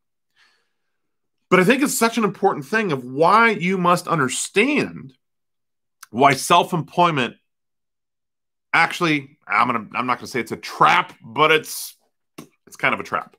But 1.50 1.60
I 1.60 1.64
think 1.64 1.82
it's 1.82 1.98
such 1.98 2.18
an 2.18 2.24
important 2.24 2.66
thing 2.66 2.92
of 2.92 3.04
why 3.04 3.50
you 3.50 3.78
must 3.78 4.06
understand 4.06 5.14
why 6.10 6.34
self-employment 6.34 7.34
actually 8.72 9.38
i'm 9.46 9.66
gonna 9.66 9.86
i'm 9.94 10.06
not 10.06 10.18
gonna 10.18 10.26
say 10.26 10.40
it's 10.40 10.52
a 10.52 10.56
trap 10.56 11.14
but 11.22 11.50
it's 11.50 11.96
it's 12.66 12.76
kind 12.76 12.94
of 12.94 13.00
a 13.00 13.04
trap 13.04 13.36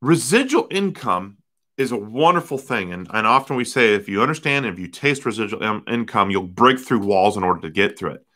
residual 0.00 0.66
income 0.70 1.38
is 1.76 1.92
a 1.92 1.96
wonderful 1.96 2.58
thing 2.58 2.92
and, 2.92 3.06
and 3.12 3.26
often 3.26 3.56
we 3.56 3.64
say 3.64 3.94
if 3.94 4.08
you 4.08 4.22
understand 4.22 4.66
if 4.66 4.78
you 4.78 4.88
taste 4.88 5.24
residual 5.24 5.82
income 5.88 6.30
you'll 6.30 6.42
break 6.42 6.78
through 6.78 7.00
walls 7.00 7.36
in 7.36 7.44
order 7.44 7.60
to 7.60 7.70
get 7.70 7.98
through 7.98 8.12
it 8.12 8.26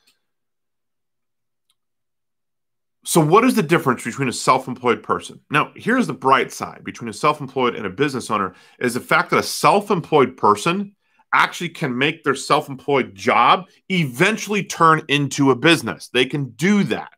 so 3.05 3.21
what 3.21 3.45
is 3.45 3.55
the 3.55 3.63
difference 3.63 4.05
between 4.05 4.29
a 4.29 4.33
self-employed 4.33 5.03
person 5.03 5.41
now 5.51 5.73
here's 5.75 6.07
the 6.07 6.13
bright 6.13 6.53
side 6.53 6.83
between 6.85 7.09
a 7.09 7.15
self-employed 7.15 7.75
and 7.75 7.87
a 7.87 7.91
business 7.91 8.31
owner 8.31 8.55
is 8.79 8.95
the 8.95 9.01
fact 9.01 9.31
that 9.31 9.39
a 9.39 9.43
self-employed 9.43 10.37
person 10.37 10.95
actually 11.33 11.71
can 11.71 11.97
make 11.97 12.25
their 12.25 12.35
self 12.35 12.69
employed 12.69 13.15
job 13.15 13.69
eventually 13.89 14.65
turn 14.65 15.03
into 15.09 15.51
a 15.51 15.57
business. 15.57 16.09
They 16.09 16.27
can 16.27 16.51
do 16.51 16.85
that. 16.85 17.13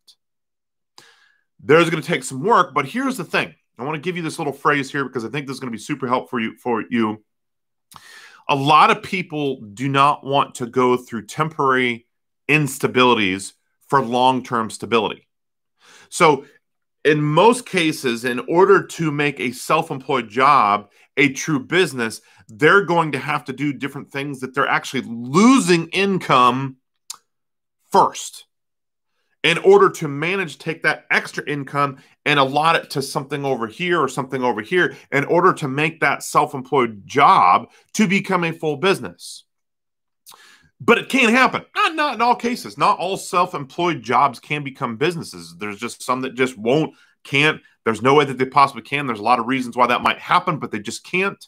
There's 1.63 1.91
going 1.91 2.03
to 2.03 2.09
take 2.09 2.25
some 2.25 2.43
work, 2.43 2.75
but 2.75 2.87
here's 2.87 3.17
the 3.17 3.25
thing. 3.25 3.55
I 3.79 3.85
want 3.85 3.97
to 3.97 4.01
give 4.01 4.17
you 4.17 4.23
this 4.23 4.39
little 4.39 4.53
phrase 4.53 4.93
here 4.93 5.05
because 5.05 5.25
I 5.25 5.29
think 5.29 5.47
this 5.47 5.55
is 5.55 5.61
going 5.61 5.73
to 5.73 5.77
be 5.77 5.83
super 5.83 6.07
helpful 6.07 6.29
for 6.29 6.41
you 6.41 6.57
for 6.57 6.85
you 6.89 7.23
a 8.49 8.55
lot 8.55 8.91
of 8.91 9.03
people 9.03 9.61
do 9.61 9.89
not 9.89 10.25
want 10.25 10.57
to 10.57 10.67
go 10.67 10.97
through 10.97 11.27
temporary 11.27 12.07
instabilities 12.49 13.53
for 13.87 14.03
long 14.03 14.43
term 14.43 14.71
stability. 14.71 15.29
So, 16.09 16.47
in 17.05 17.21
most 17.21 17.67
cases, 17.67 18.25
in 18.25 18.41
order 18.41 18.87
to 18.87 19.11
make 19.11 19.41
a 19.41 19.53
self 19.53 19.91
employed 19.91 20.29
job 20.29 20.91
a 21.17 21.33
true 21.33 21.61
business, 21.61 22.21
they're 22.49 22.85
going 22.85 23.13
to 23.13 23.19
have 23.19 23.45
to 23.47 23.53
do 23.53 23.73
different 23.73 24.11
things 24.11 24.41
that 24.41 24.55
they're 24.55 24.69
actually 24.69 25.03
losing 25.03 25.89
income 25.89 26.77
first 27.91 28.47
in 29.43 29.59
order 29.59 29.91
to 29.91 30.09
manage 30.09 30.59
take 30.59 30.83
that 30.83 31.07
extra 31.11 31.45
income 31.49 31.99
and 32.25 32.39
allot 32.39 32.77
it 32.77 32.91
to 32.91 33.03
something 33.03 33.45
over 33.45 33.67
here 33.67 34.01
or 34.01 34.09
something 34.09 34.43
over 34.43 34.61
here 34.63 34.95
in 35.11 35.25
order 35.25 35.53
to 35.53 35.69
make 35.69 36.01
that 36.01 36.23
self-employed 36.23 37.03
job 37.07 37.71
to 37.95 38.07
become 38.07 38.45
a 38.45 38.53
full 38.53 38.77
business. 38.77 39.45
But 40.81 40.99
it 40.99 41.09
can't 41.09 41.31
happen. 41.31 41.65
Not, 41.77 41.95
not 41.95 42.15
in 42.15 42.23
all 42.23 42.35
cases. 42.35 42.77
Not 42.77 42.99
all 42.99 43.17
self-employed 43.17 44.03
jobs 44.03 44.41
can 44.41 44.65
become 44.65 44.97
businesses. 44.97 45.55
There's 45.59 45.79
just 45.79 46.03
some 46.03 46.23
that 46.23 46.35
just 46.35 46.59
won't 46.59 46.95
can't. 47.25 47.61
There's 47.85 48.03
no 48.03 48.15
way 48.15 48.25
that 48.25 48.39
they 48.39 48.47
possibly 48.47 48.83
can. 48.83 49.07
There's 49.07 49.21
a 49.21 49.25
lot 49.25 49.39
of 49.39 49.47
reasons 49.47 49.77
why 49.77 49.89
that 49.89 50.03
might 50.03 50.19
happen 50.19 50.59
but 50.59 50.71
they 50.71 50.81
just 50.81 51.05
can't. 51.05 51.45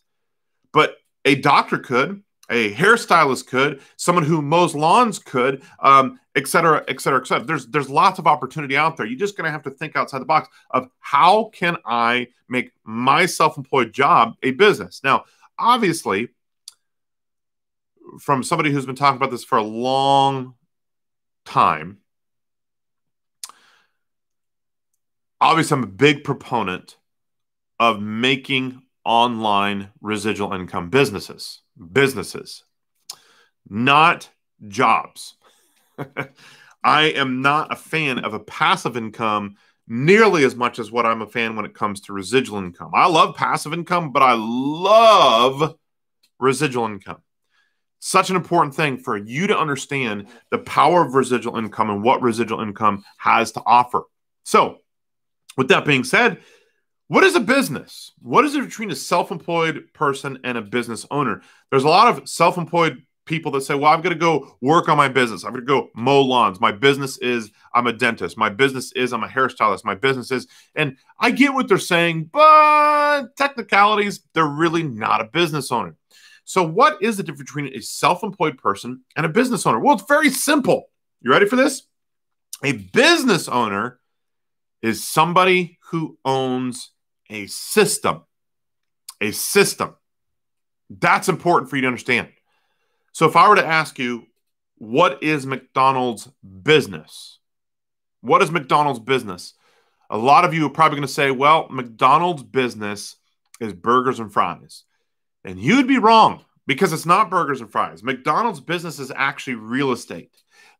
But 0.73 0.97
a 1.25 1.37
doctor 1.37 1.79
could 1.79 2.23
a 2.51 2.75
hairstylist 2.75 3.47
could, 3.47 3.81
someone 3.97 4.25
who 4.25 4.43
mows 4.43 4.75
lawns 4.75 5.19
could, 5.19 5.63
um, 5.81 6.21
et 6.37 6.47
cetera, 6.47 6.85
et 6.89 7.01
cetera, 7.01 7.21
et 7.21 7.27
cetera. 7.27 7.47
There's 7.47 7.67
there's 7.69 7.89
lots 7.89 8.19
of 8.19 8.27
opportunity 8.27 8.77
out 8.77 8.97
there. 8.97 9.07
You're 9.07 9.19
just 9.19 9.37
going 9.37 9.47
to 9.47 9.51
have 9.51 9.63
to 9.63 9.71
think 9.71 9.97
outside 9.97 10.19
the 10.19 10.27
box 10.27 10.49
of 10.71 10.89
how 11.01 11.51
can 11.55 11.77
I 11.87 12.29
make 12.49 12.73
my 12.85 13.25
self-employed 13.27 13.93
job 13.93 14.35
a 14.43 14.51
business. 14.51 15.01
Now, 15.03 15.25
obviously, 15.59 16.29
from 18.21 18.43
somebody 18.43 18.71
who's 18.71 18.87
been 18.87 18.95
talking 18.95 19.17
about 19.17 19.31
this 19.31 19.45
for 19.45 19.57
a 19.57 19.63
long 19.63 20.55
time, 21.47 21.99
obviously, 25.41 25.77
I'm 25.79 25.85
a 25.85 25.87
big 25.87 26.25
proponent 26.25 26.99
of 27.81 28.03
making 28.03 28.83
online 29.05 29.91
residual 30.01 30.53
income 30.53 30.91
businesses 30.91 31.63
businesses, 31.93 32.65
not 33.69 34.29
jobs. 34.69 35.37
I 36.85 37.05
am 37.05 37.41
not 37.41 37.73
a 37.73 37.77
fan 37.77 38.19
of 38.21 38.35
a 38.35 38.41
passive 38.41 38.97
income 38.97 39.57
nearly 39.87 40.45
as 40.45 40.55
much 40.55 40.79
as 40.79 40.91
what 40.91 41.07
I'm 41.07 41.23
a 41.23 41.27
fan 41.27 41.57
when 41.57 41.65
it 41.65 41.75
comes 41.75 42.03
to 42.03 42.13
residual 42.13 42.59
income. 42.59 42.91
I 42.95 43.07
love 43.07 43.37
passive 43.37 43.73
income, 43.73 44.13
but 44.13 44.23
I 44.23 44.35
love 44.37 45.75
residual 46.39 46.87
income. 46.87 47.23
Such 48.01 48.29
an 48.29 48.37
important 48.37 48.75
thing 48.75 48.99
for 48.99 49.17
you 49.17 49.47
to 49.47 49.59
understand 49.59 50.29
the 50.51 50.59
power 50.59 51.07
of 51.07 51.15
residual 51.15 51.57
income 51.57 51.89
and 51.89 52.03
what 52.03 52.21
residual 52.21 52.61
income 52.61 53.03
has 53.19 53.53
to 53.53 53.63
offer. 53.65 54.03
So, 54.43 54.79
with 55.57 55.69
that 55.69 55.87
being 55.87 56.05
said, 56.05 56.41
what 57.09 57.25
is 57.25 57.35
a 57.35 57.41
business? 57.41 58.13
What 58.21 58.45
is 58.45 58.55
it 58.55 58.65
between 58.65 58.91
a 58.91 58.97
self 58.97 59.31
employed 59.31 59.89
person 59.93 60.39
and 60.45 60.57
a 60.57 60.63
business 60.63 61.07
owner? 61.11 61.43
There's 61.71 61.85
a 61.85 61.89
lot 61.89 62.09
of 62.09 62.29
self 62.29 62.57
employed 62.57 63.03
people 63.27 63.53
that 63.53 63.63
say, 63.63 63.75
Well, 63.75 63.93
I'm 63.93 64.01
going 64.01 64.15
to 64.15 64.19
go 64.19 64.57
work 64.61 64.89
on 64.89 64.97
my 64.97 65.09
business. 65.09 65.45
I'm 65.45 65.53
going 65.53 65.65
to 65.65 65.67
go 65.67 65.91
mow 65.95 66.23
lawns. 66.23 66.61
My 66.61 66.73
business 66.73 67.19
is 67.19 67.51
I'm 67.75 67.87
a 67.87 67.93
dentist. 67.93 68.39
My 68.39 68.49
business 68.49 68.93
is 68.93 69.13
I'm 69.13 69.25
a 69.25 69.29
hairstylist. 69.29 69.85
My 69.85 69.95
business 69.95 70.31
is, 70.31 70.47
and 70.75 70.97
I 71.19 71.31
get 71.31 71.55
what 71.55 71.69
they're 71.69 71.79
saying, 71.79 72.31
but 72.33 73.37
technicalities, 73.37 74.21
they're 74.33 74.45
really 74.47 74.83
not 74.83 75.21
a 75.21 75.25
business 75.25 75.71
owner. 75.71 75.97
So, 76.45 76.63
what 76.63 77.03
is 77.03 77.17
the 77.17 77.23
difference 77.23 77.51
between 77.51 77.75
a 77.75 77.81
self 77.81 78.23
employed 78.23 78.59
person 78.59 79.03
and 79.17 79.27
a 79.27 79.31
business 79.31 79.67
owner? 79.67 79.81
Well, 79.81 79.95
it's 79.95 80.09
very 80.09 80.31
simple. 80.31 80.91
You 81.21 81.31
ready 81.31 81.47
for 81.47 81.57
this? 81.57 81.83
A 82.63 82.73
business 82.73 83.49
owner 83.49 83.99
is 84.83 85.07
somebody 85.07 85.79
who 85.91 86.19
owns 86.25 86.91
a 87.35 87.47
system. 87.47 88.23
A 89.21 89.33
system. 89.33 89.95
That's 90.89 91.29
important 91.29 91.69
for 91.69 91.77
you 91.77 91.83
to 91.83 91.89
understand. 91.89 92.29
So, 93.13 93.27
if 93.27 93.37
I 93.37 93.49
were 93.49 93.57
to 93.57 93.67
ask 93.67 93.99
you, 93.99 94.27
what 94.77 95.23
is 95.23 95.47
McDonald's 95.47 96.29
business? 96.63 97.39
What 98.21 98.43
is 98.43 98.51
McDonald's 98.51 99.01
business? 99.01 99.55
A 100.11 100.19
lot 100.19 100.45
of 100.45 100.55
you 100.55 100.67
are 100.67 100.71
probably 100.71 100.97
going 100.97 101.07
to 101.07 101.13
say, 101.13 101.31
well, 101.31 101.69
McDonald's 101.71 102.43
business 102.43 103.17
is 103.61 103.73
burgers 103.73 104.21
and 104.21 104.33
fries. 104.33 104.85
And 105.45 105.59
you'd 105.59 105.89
be 105.89 105.99
wrong 105.99 106.45
because 106.67 106.93
it's 106.93 107.07
not 107.07 107.31
burgers 107.31 107.61
and 107.61 107.71
fries. 107.71 108.03
McDonald's 108.03 108.61
business 108.61 108.99
is 108.99 109.13
actually 109.15 109.55
real 109.55 109.93
estate. 109.93 110.31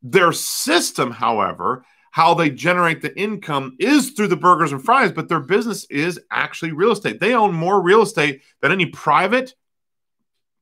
Their 0.03 0.33
system, 0.33 1.11
however, 1.11 1.85
how 2.15 2.33
they 2.33 2.49
generate 2.49 3.03
the 3.03 3.13
income 3.19 3.77
is 3.81 4.11
through 4.11 4.29
the 4.29 4.37
burgers 4.37 4.71
and 4.71 4.85
fries, 4.85 5.11
but 5.11 5.29
their 5.29 5.41
business 5.41 5.85
is 5.87 6.21
actually 6.31 6.71
real 6.71 6.93
estate. 6.93 7.19
They 7.19 7.35
own 7.35 7.53
more 7.53 7.83
real 7.83 8.03
estate 8.03 8.43
than 8.63 8.71
any 8.71 8.87
private 8.87 9.53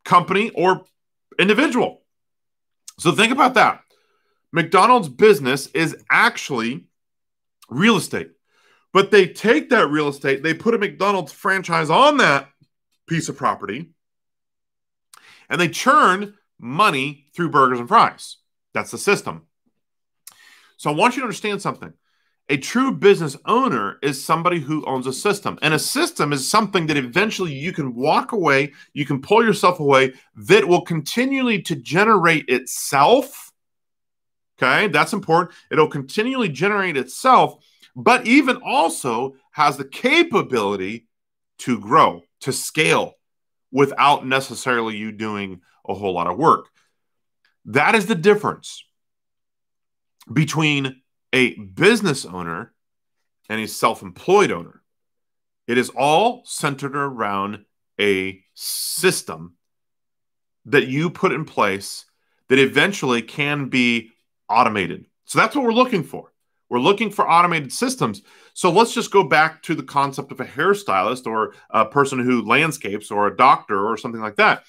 company 0.02 0.49
or 0.54 0.87
individual. 1.38 2.04
So 2.99 3.12
think 3.12 3.35
about 3.35 3.52
that. 3.52 3.82
McDonald's 4.50 5.11
business 5.11 5.66
is 5.75 5.94
actually 6.09 6.87
real 7.68 7.99
estate, 7.99 8.30
but 8.94 9.11
they 9.11 9.26
take 9.26 9.68
that 9.68 9.90
real 9.90 10.09
estate, 10.09 10.42
they 10.42 10.54
put 10.54 10.73
a 10.73 10.78
McDonald's 10.78 11.32
franchise 11.35 11.90
on 11.90 12.16
that 12.16 12.49
piece 13.06 13.28
of 13.28 13.37
property, 13.37 13.90
and 15.50 15.61
they 15.61 15.68
churn 15.68 16.32
money 16.59 17.26
through 17.37 17.50
burgers 17.50 17.78
and 17.78 17.88
fries. 17.88 18.38
That's 18.73 18.90
the 18.90 18.97
system. 18.97 19.49
So 20.83 20.91
I 20.91 20.95
want 20.95 21.15
you 21.15 21.21
to 21.21 21.27
understand 21.27 21.62
something. 21.62 21.93
A 22.49 22.57
true 22.57 22.91
business 22.91 23.37
owner 23.47 23.99
is 24.03 24.25
somebody 24.25 24.59
who 24.59 24.85
owns 24.85 25.07
a 25.07 25.12
system. 25.12 25.57
And 25.62 25.73
a 25.73 25.79
system 25.79 26.33
is 26.33 26.49
something 26.49 26.89
that 26.89 26.97
eventually 26.97 27.53
you 27.53 27.73
can 27.73 27.95
walk 27.95 28.33
away, 28.33 28.73
you 28.93 29.07
can 29.07 29.23
pull 29.23 29.45
yourself 29.45 29.79
away, 29.79 30.15
that 30.35 30.67
will 30.67 30.81
continually 30.81 31.62
to 31.62 31.77
generate 31.77 32.49
itself. 32.49 33.53
Okay, 34.61 34.89
that's 34.89 35.12
important. 35.12 35.55
It'll 35.71 35.87
continually 35.87 36.49
generate 36.49 36.97
itself, 36.97 37.65
but 37.95 38.27
even 38.27 38.57
also 38.57 39.37
has 39.53 39.77
the 39.77 39.85
capability 39.85 41.07
to 41.59 41.79
grow, 41.79 42.23
to 42.41 42.53
scale 42.53 43.15
without 43.71 44.27
necessarily 44.27 44.97
you 44.97 45.12
doing 45.12 45.61
a 45.87 45.95
whole 45.95 46.15
lot 46.15 46.27
of 46.27 46.39
work. 46.39 46.67
That 47.67 47.95
is 47.95 48.07
the 48.07 48.17
difference 48.17 48.83
between 50.31 51.02
a 51.33 51.55
business 51.55 52.25
owner 52.25 52.75
and 53.49 53.61
a 53.61 53.69
self 53.69 54.02
employed 54.02 54.50
owner. 54.50 54.83
It 55.67 55.79
is 55.79 55.91
all 55.91 56.43
centered 56.45 56.97
around 56.97 57.64
a 58.00 58.43
system 58.55 59.57
that 60.67 60.88
you 60.88 61.11
put 61.11 61.33
in 61.33 61.45
place 61.45 62.05
that 62.49 62.59
eventually 62.59 63.23
can 63.23 63.69
be 63.69 64.11
automated. 64.49 65.07
So 65.25 65.38
that's 65.38 65.57
what 65.57 65.64
we're 65.64 65.73
looking 65.73 66.02
for. 66.02 66.33
We're 66.69 66.79
looking 66.79 67.11
for 67.11 67.29
automated 67.29 67.73
systems. 67.73 68.23
So 68.55 68.71
let's 68.71 68.95
just 68.95 69.11
go 69.11 69.25
back 69.25 69.62
to 69.64 69.75
the 69.75 69.83
concept 69.83 70.33
of 70.33 70.41
a 70.41 70.45
hairstylist 70.45 71.26
or 71.26 71.55
a 71.71 71.85
person 71.85 72.19
who 72.19 72.47
landscapes 72.47 73.11
or 73.11 73.26
a 73.26 73.37
doctor 73.37 73.87
or 73.87 73.97
something 73.97 74.21
like 74.21 74.37
that. 74.37 74.64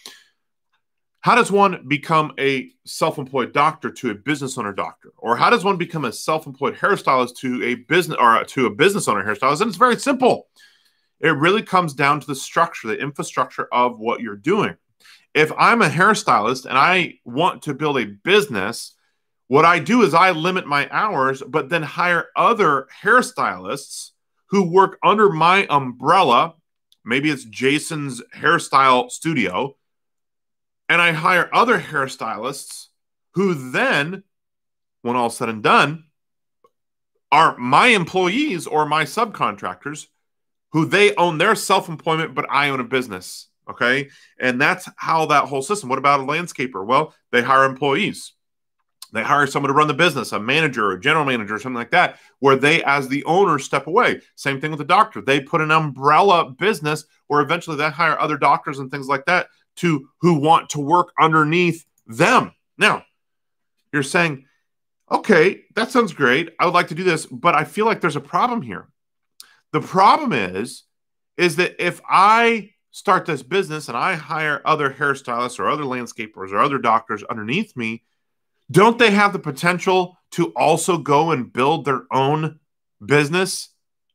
How 1.24 1.36
does 1.36 1.50
one 1.50 1.86
become 1.88 2.34
a 2.38 2.70
self 2.86 3.18
employed 3.18 3.54
doctor 3.54 3.90
to 3.90 4.10
a 4.10 4.14
business 4.14 4.58
owner 4.58 4.74
doctor? 4.74 5.14
Or 5.18 5.38
how 5.38 5.50
does 5.50 5.64
one 5.64 5.78
become 5.78 6.04
a 6.04 6.12
self 6.12 6.46
employed 6.46 6.76
hairstylist 6.76 7.38
to 7.38 7.64
a 7.64 7.76
business 7.76 8.18
or 8.20 8.36
uh, 8.36 8.44
to 8.50 8.66
a 8.66 8.70
business 8.70 9.08
owner 9.08 9.24
hairstylist? 9.24 9.62
And 9.62 9.70
it's 9.70 9.78
very 9.78 9.98
simple. 9.98 10.50
It 11.22 11.30
really 11.30 11.62
comes 11.62 11.94
down 11.94 12.20
to 12.20 12.28
the 12.28 12.36
structure, 12.36 12.90
the 12.90 13.00
infrastructure 13.00 13.70
of 13.72 14.00
what 14.00 14.20
you're 14.20 14.36
doing. 14.36 14.76
If 15.34 15.54
I'm 15.58 15.82
a 15.82 15.88
hairstylist 15.88 16.66
and 16.66 16.78
I 16.78 17.20
want 17.24 17.62
to 17.64 17.74
build 17.74 18.00
a 18.00 18.06
business, 18.06 18.94
what 19.48 19.64
I 19.64 19.80
do 19.80 20.02
is 20.02 20.14
I 20.14 20.32
limit 20.32 20.68
my 20.68 20.90
hours, 20.92 21.42
but 21.42 21.70
then 21.70 21.84
hire 21.84 22.28
other 22.36 22.88
hairstylists 23.02 24.10
who 24.48 24.70
work 24.70 25.00
under 25.02 25.30
my 25.30 25.68
umbrella. 25.70 26.56
Maybe 27.06 27.30
it's 27.30 27.46
Jason's 27.46 28.22
hairstyle 28.36 29.10
studio 29.10 29.78
and 30.90 31.02
I 31.02 31.12
hire 31.12 31.50
other 31.54 31.80
hairstylists 31.80 32.88
who 33.34 33.72
then, 33.72 34.24
when 35.02 35.16
all 35.16 35.30
said 35.30 35.50
and 35.50 35.64
done, 35.64 36.06
are 37.32 37.58
my 37.58 37.88
employees 37.88 38.68
or 38.68 38.86
my 38.86 39.06
subcontractors 39.06 40.08
who 40.72 40.86
they 40.86 41.16
own 41.16 41.38
their 41.38 41.56
self 41.56 41.90
employment, 41.90 42.36
but 42.36 42.46
I 42.50 42.70
own 42.70 42.80
a 42.80 42.84
business. 42.84 43.48
Okay. 43.70 44.10
And 44.40 44.60
that's 44.60 44.90
how 44.98 45.28
that 45.28 45.46
whole 45.46 45.62
system. 45.62 45.90
What 45.90 46.00
about 46.00 46.20
a 46.20 46.24
landscaper? 46.24 46.86
Well, 46.86 47.14
they 47.32 47.42
hire 47.42 47.64
employees. 47.64 48.34
They 49.14 49.24
hire 49.24 49.46
someone 49.46 49.70
to 49.70 49.76
run 49.76 49.88
the 49.88 49.94
business, 49.94 50.32
a 50.32 50.40
manager, 50.40 50.92
a 50.92 51.00
general 51.00 51.24
manager, 51.24 51.56
or 51.56 51.60
something 51.60 51.78
like 51.78 51.92
that, 51.92 52.18
where 52.40 52.56
they, 52.56 52.84
as 52.84 53.08
the 53.08 53.24
owner, 53.26 53.60
step 53.60 53.86
away. 53.86 54.22
Same 54.36 54.60
thing 54.60 54.72
with 54.72 54.80
the 54.80 54.86
doctor. 54.86 55.22
They 55.22 55.40
put 55.40 55.62
an 55.62 55.70
umbrella 55.70 56.50
business 56.50 57.06
where 57.28 57.42
eventually 57.42 57.78
they 57.78 57.90
hire 57.92 58.20
other 58.20 58.38
doctors 58.38 58.80
and 58.80 58.90
things 58.90 59.08
like 59.08 59.26
that 59.26 59.48
to 59.78 60.08
who 60.22 60.36
want 60.36 60.70
to 60.70 60.80
work 60.80 61.12
underneath 61.20 61.86
them. 62.06 62.52
Now, 62.78 63.04
you're 63.92 64.04
saying, 64.04 64.46
okay, 65.12 65.64
that 65.76 65.92
sounds 65.92 66.14
great. 66.14 66.54
I 66.60 66.66
would 66.66 66.74
like 66.74 66.88
to 66.90 66.96
do 66.96 67.04
this, 67.04 67.26
but 67.26 67.56
I 67.56 67.64
feel 67.64 67.86
like 67.86 68.02
there's 68.02 68.16
a 68.16 68.22
problem 68.22 68.62
here. 68.62 68.88
The 69.72 69.82
problem 69.82 70.34
is, 70.34 70.84
is 71.38 71.56
that 71.58 71.76
if 71.84 72.02
I 72.08 72.72
start 72.92 73.26
this 73.26 73.42
business 73.42 73.88
and 73.88 73.98
I 73.98 74.14
hire 74.14 74.62
other 74.66 74.90
hairstylists 74.90 75.60
or 75.60 75.70
other 75.70 75.84
landscapers 75.84 76.52
or 76.52 76.60
other 76.60 76.78
doctors 76.78 77.24
underneath 77.24 77.76
me, 77.76 78.04
don't 78.72 79.00
they 79.00 79.12
have 79.12 79.34
the 79.34 79.40
potential 79.40 80.18
to 80.32 80.48
also 80.56 80.98
go 80.98 81.32
and 81.32 81.52
build 81.52 81.86
their 81.86 82.04
own 82.12 82.60
business 83.04 83.70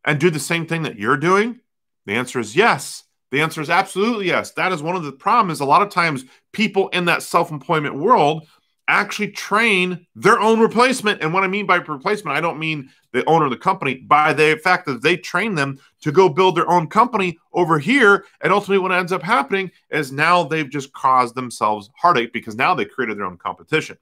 and 0.05 0.19
do 0.19 0.31
the 0.31 0.39
same 0.39 0.67
thing 0.67 0.83
that 0.83 0.99
you're 0.99 1.17
doing? 1.17 1.61
The 2.07 2.15
answer 2.15 2.41
is 2.41 2.57
yes. 2.57 3.05
The 3.31 3.41
answer 3.41 3.61
is 3.61 3.71
absolutely 3.71 4.27
yes. 4.27 4.53
That 4.53 4.73
is 4.73 4.83
one 4.83 4.97
of 4.97 5.05
the 5.05 5.13
problems. 5.13 5.61
A 5.61 5.65
lot 5.65 5.83
of 5.83 5.91
times, 5.91 6.25
people 6.53 6.89
in 6.89 7.05
that 7.07 7.23
self 7.23 7.51
employment 7.51 7.95
world 7.95 8.47
actually 8.89 9.31
train 9.31 10.07
their 10.15 10.41
own 10.41 10.59
replacement. 10.59 11.21
And 11.23 11.33
what 11.33 11.45
I 11.45 11.47
mean 11.47 11.67
by 11.67 11.77
replacement, 11.77 12.37
I 12.37 12.41
don't 12.41 12.59
mean 12.59 12.89
the 13.13 13.25
owner 13.27 13.45
of 13.45 13.51
the 13.51 13.59
company, 13.59 13.97
by 13.97 14.33
the 14.33 14.59
fact 14.65 14.87
that 14.87 15.03
they 15.03 15.17
train 15.17 15.55
them 15.55 15.79
to 16.01 16.11
go 16.11 16.29
build 16.29 16.57
their 16.57 16.71
own 16.71 16.89
company 16.89 17.39
over 17.53 17.79
here. 17.79 18.25
And 18.41 18.53
ultimately, 18.53 18.79
what 18.79 18.93
ends 18.93 19.13
up 19.13 19.23
happening 19.23 19.71
is 19.91 20.11
now 20.11 20.43
they've 20.43 20.69
just 20.69 20.93
caused 20.93 21.35
themselves 21.35 21.91
heartache 21.97 22.33
because 22.33 22.57
now 22.57 22.75
they 22.75 22.87
created 22.87 23.19
their 23.19 23.27
own 23.27 23.37
competition. 23.37 23.99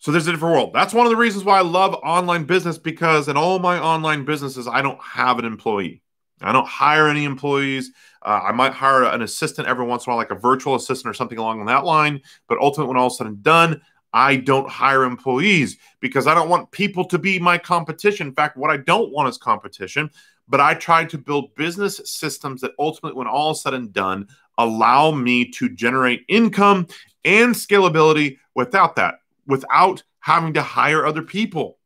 So 0.00 0.12
there's 0.12 0.26
a 0.28 0.32
different 0.32 0.54
world. 0.54 0.72
That's 0.72 0.94
one 0.94 1.06
of 1.06 1.10
the 1.10 1.16
reasons 1.16 1.44
why 1.44 1.58
I 1.58 1.62
love 1.62 1.94
online 1.94 2.44
business 2.44 2.78
because 2.78 3.28
in 3.28 3.36
all 3.36 3.58
my 3.58 3.78
online 3.78 4.24
businesses, 4.24 4.68
I 4.68 4.80
don't 4.80 5.00
have 5.00 5.38
an 5.38 5.44
employee. 5.44 6.02
I 6.42 6.52
don't 6.52 6.66
hire 6.66 7.08
any 7.08 7.24
employees. 7.24 7.92
Uh, 8.22 8.40
I 8.44 8.52
might 8.52 8.72
hire 8.72 9.04
an 9.04 9.22
assistant 9.22 9.68
every 9.68 9.84
once 9.84 10.06
in 10.06 10.10
a 10.10 10.12
while, 10.12 10.18
like 10.18 10.30
a 10.30 10.34
virtual 10.34 10.74
assistant 10.74 11.10
or 11.10 11.14
something 11.14 11.38
along 11.38 11.64
that 11.66 11.84
line. 11.84 12.20
But 12.48 12.58
ultimately, 12.58 12.88
when 12.88 12.96
all 12.96 13.08
is 13.08 13.16
said 13.16 13.26
and 13.26 13.42
done, 13.42 13.80
I 14.12 14.36
don't 14.36 14.68
hire 14.68 15.04
employees 15.04 15.76
because 16.00 16.26
I 16.26 16.34
don't 16.34 16.48
want 16.48 16.70
people 16.70 17.04
to 17.06 17.18
be 17.18 17.38
my 17.38 17.58
competition. 17.58 18.28
In 18.28 18.34
fact, 18.34 18.56
what 18.56 18.70
I 18.70 18.78
don't 18.78 19.12
want 19.12 19.28
is 19.28 19.38
competition. 19.38 20.10
But 20.48 20.60
I 20.60 20.74
try 20.74 21.04
to 21.04 21.18
build 21.18 21.54
business 21.56 22.00
systems 22.04 22.62
that 22.62 22.72
ultimately, 22.78 23.18
when 23.18 23.26
all 23.26 23.50
is 23.50 23.60
said 23.60 23.74
and 23.74 23.92
done, 23.92 24.28
allow 24.56 25.10
me 25.10 25.44
to 25.52 25.68
generate 25.68 26.24
income 26.28 26.86
and 27.24 27.54
scalability 27.54 28.38
without 28.54 28.96
that 28.96 29.16
without 29.48 30.04
having 30.20 30.52
to 30.52 30.62
hire 30.62 31.04
other 31.04 31.22
people. 31.22 31.77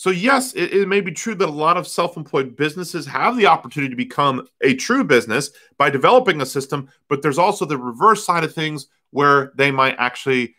So, 0.00 0.08
yes, 0.08 0.54
it, 0.54 0.72
it, 0.72 0.88
may 0.88 1.02
be 1.02 1.12
true 1.12 1.34
that 1.34 1.46
a 1.46 1.52
lot 1.52 1.76
of 1.76 1.86
self 1.86 2.16
employed 2.16 2.56
businesses 2.56 3.04
have 3.04 3.36
the 3.36 3.44
opportunity 3.44 3.90
to 3.90 3.96
become 3.96 4.48
a 4.62 4.74
true 4.74 5.04
business 5.04 5.50
by 5.76 5.90
developing 5.90 6.40
a 6.40 6.46
system, 6.46 6.88
but 7.10 7.20
there's 7.20 7.36
also 7.36 7.66
the 7.66 7.76
reverse 7.76 8.24
side 8.24 8.42
of 8.42 8.54
things 8.54 8.86
where 9.10 9.52
they 9.56 9.70
might 9.70 9.96
actually 9.98 10.54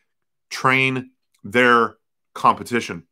train 0.52 1.10
their 1.44 1.96
competition, 2.36 3.08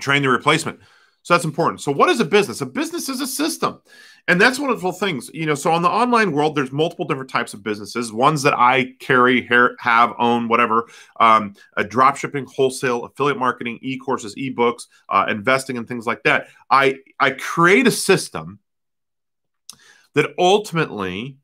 train 0.00 0.22
the 0.22 0.28
replacement. 0.28 0.80
So, 1.24 1.34
that's 1.34 1.44
important. 1.44 1.80
So, 1.80 1.90
what 1.90 2.08
is 2.08 2.20
a 2.20 2.24
business? 2.24 2.60
A 2.60 2.66
business 2.66 3.08
is 3.08 3.20
a 3.20 3.26
system. 3.26 3.80
And 4.26 4.40
that's 4.40 4.58
one 4.58 4.70
of 4.70 4.80
the 4.80 4.92
things, 4.92 5.30
you 5.34 5.44
know. 5.44 5.54
So 5.54 5.70
on 5.70 5.82
the 5.82 5.90
online 5.90 6.32
world, 6.32 6.54
there's 6.54 6.72
multiple 6.72 7.04
different 7.04 7.28
types 7.28 7.52
of 7.52 7.62
businesses. 7.62 8.10
Ones 8.10 8.42
that 8.42 8.54
I 8.54 8.94
carry, 8.98 9.46
have, 9.78 10.14
own, 10.18 10.48
whatever. 10.48 10.88
Um, 11.20 11.54
a 11.76 11.84
drop 11.84 12.16
shipping, 12.16 12.46
wholesale, 12.46 13.04
affiliate 13.04 13.38
marketing, 13.38 13.78
e-courses, 13.82 14.34
e-books, 14.38 14.88
uh, 15.10 15.26
investing, 15.28 15.76
and 15.76 15.86
things 15.86 16.06
like 16.06 16.22
that. 16.22 16.48
I 16.70 16.96
I 17.20 17.32
create 17.32 17.86
a 17.86 17.90
system 17.90 18.60
that 20.14 20.30
ultimately 20.38 21.36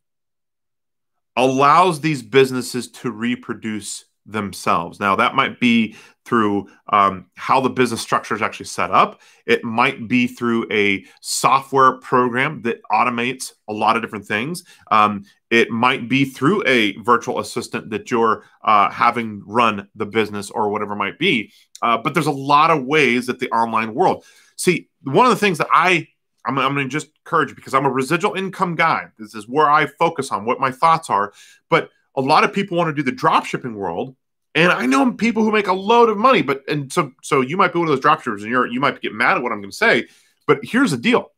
allows 1.36 2.00
these 2.00 2.22
businesses 2.22 2.90
to 2.90 3.10
reproduce 3.10 4.06
themselves. 4.26 5.00
Now, 5.00 5.16
that 5.16 5.34
might 5.34 5.60
be 5.60 5.96
through 6.24 6.68
um, 6.90 7.26
how 7.36 7.60
the 7.60 7.70
business 7.70 8.00
structure 8.00 8.34
is 8.34 8.42
actually 8.42 8.66
set 8.66 8.90
up. 8.90 9.20
It 9.46 9.64
might 9.64 10.06
be 10.06 10.26
through 10.26 10.66
a 10.70 11.04
software 11.20 11.98
program 11.98 12.62
that 12.62 12.82
automates 12.90 13.52
a 13.68 13.72
lot 13.72 13.96
of 13.96 14.02
different 14.02 14.26
things. 14.26 14.64
Um, 14.90 15.24
it 15.50 15.70
might 15.70 16.08
be 16.08 16.24
through 16.24 16.62
a 16.66 16.96
virtual 16.98 17.40
assistant 17.40 17.90
that 17.90 18.10
you're 18.10 18.44
uh, 18.62 18.90
having 18.90 19.42
run 19.46 19.88
the 19.94 20.06
business 20.06 20.50
or 20.50 20.70
whatever 20.70 20.94
might 20.94 21.18
be. 21.18 21.52
Uh, 21.82 21.98
but 21.98 22.14
there's 22.14 22.26
a 22.26 22.30
lot 22.30 22.70
of 22.70 22.84
ways 22.84 23.26
that 23.26 23.40
the 23.40 23.50
online 23.50 23.94
world. 23.94 24.24
See, 24.56 24.88
one 25.02 25.26
of 25.26 25.30
the 25.30 25.36
things 25.36 25.58
that 25.58 25.68
I 25.72 26.08
I'm, 26.44 26.58
I'm 26.58 26.74
going 26.74 26.86
to 26.86 26.90
just 26.90 27.08
encourage 27.24 27.54
because 27.54 27.74
I'm 27.74 27.84
a 27.84 27.90
residual 27.90 28.34
income 28.34 28.74
guy. 28.74 29.06
This 29.18 29.34
is 29.34 29.48
where 29.48 29.70
I 29.70 29.86
focus 29.86 30.32
on 30.32 30.44
what 30.44 30.60
my 30.60 30.70
thoughts 30.70 31.10
are. 31.10 31.32
But 31.68 31.90
a 32.16 32.20
lot 32.20 32.44
of 32.44 32.52
people 32.52 32.76
want 32.76 32.88
to 32.88 32.94
do 32.94 33.02
the 33.02 33.16
drop 33.16 33.44
shipping 33.44 33.74
world 33.74 34.16
and 34.54 34.72
I 34.72 34.86
know 34.86 35.12
people 35.12 35.44
who 35.44 35.52
make 35.52 35.68
a 35.68 35.72
load 35.72 36.08
of 36.08 36.18
money, 36.18 36.42
but 36.42 36.62
and 36.68 36.92
so 36.92 37.12
so 37.22 37.40
you 37.40 37.56
might 37.56 37.72
be 37.72 37.78
one 37.78 37.88
of 37.88 37.94
those 37.94 38.04
dropshippers, 38.04 38.40
and 38.40 38.50
you're 38.50 38.66
you 38.66 38.80
might 38.80 39.00
get 39.00 39.12
mad 39.12 39.36
at 39.36 39.42
what 39.42 39.52
I'm 39.52 39.60
going 39.60 39.70
to 39.70 39.76
say. 39.76 40.08
But 40.46 40.58
here's 40.62 40.90
the 40.90 40.96
deal: 40.96 41.30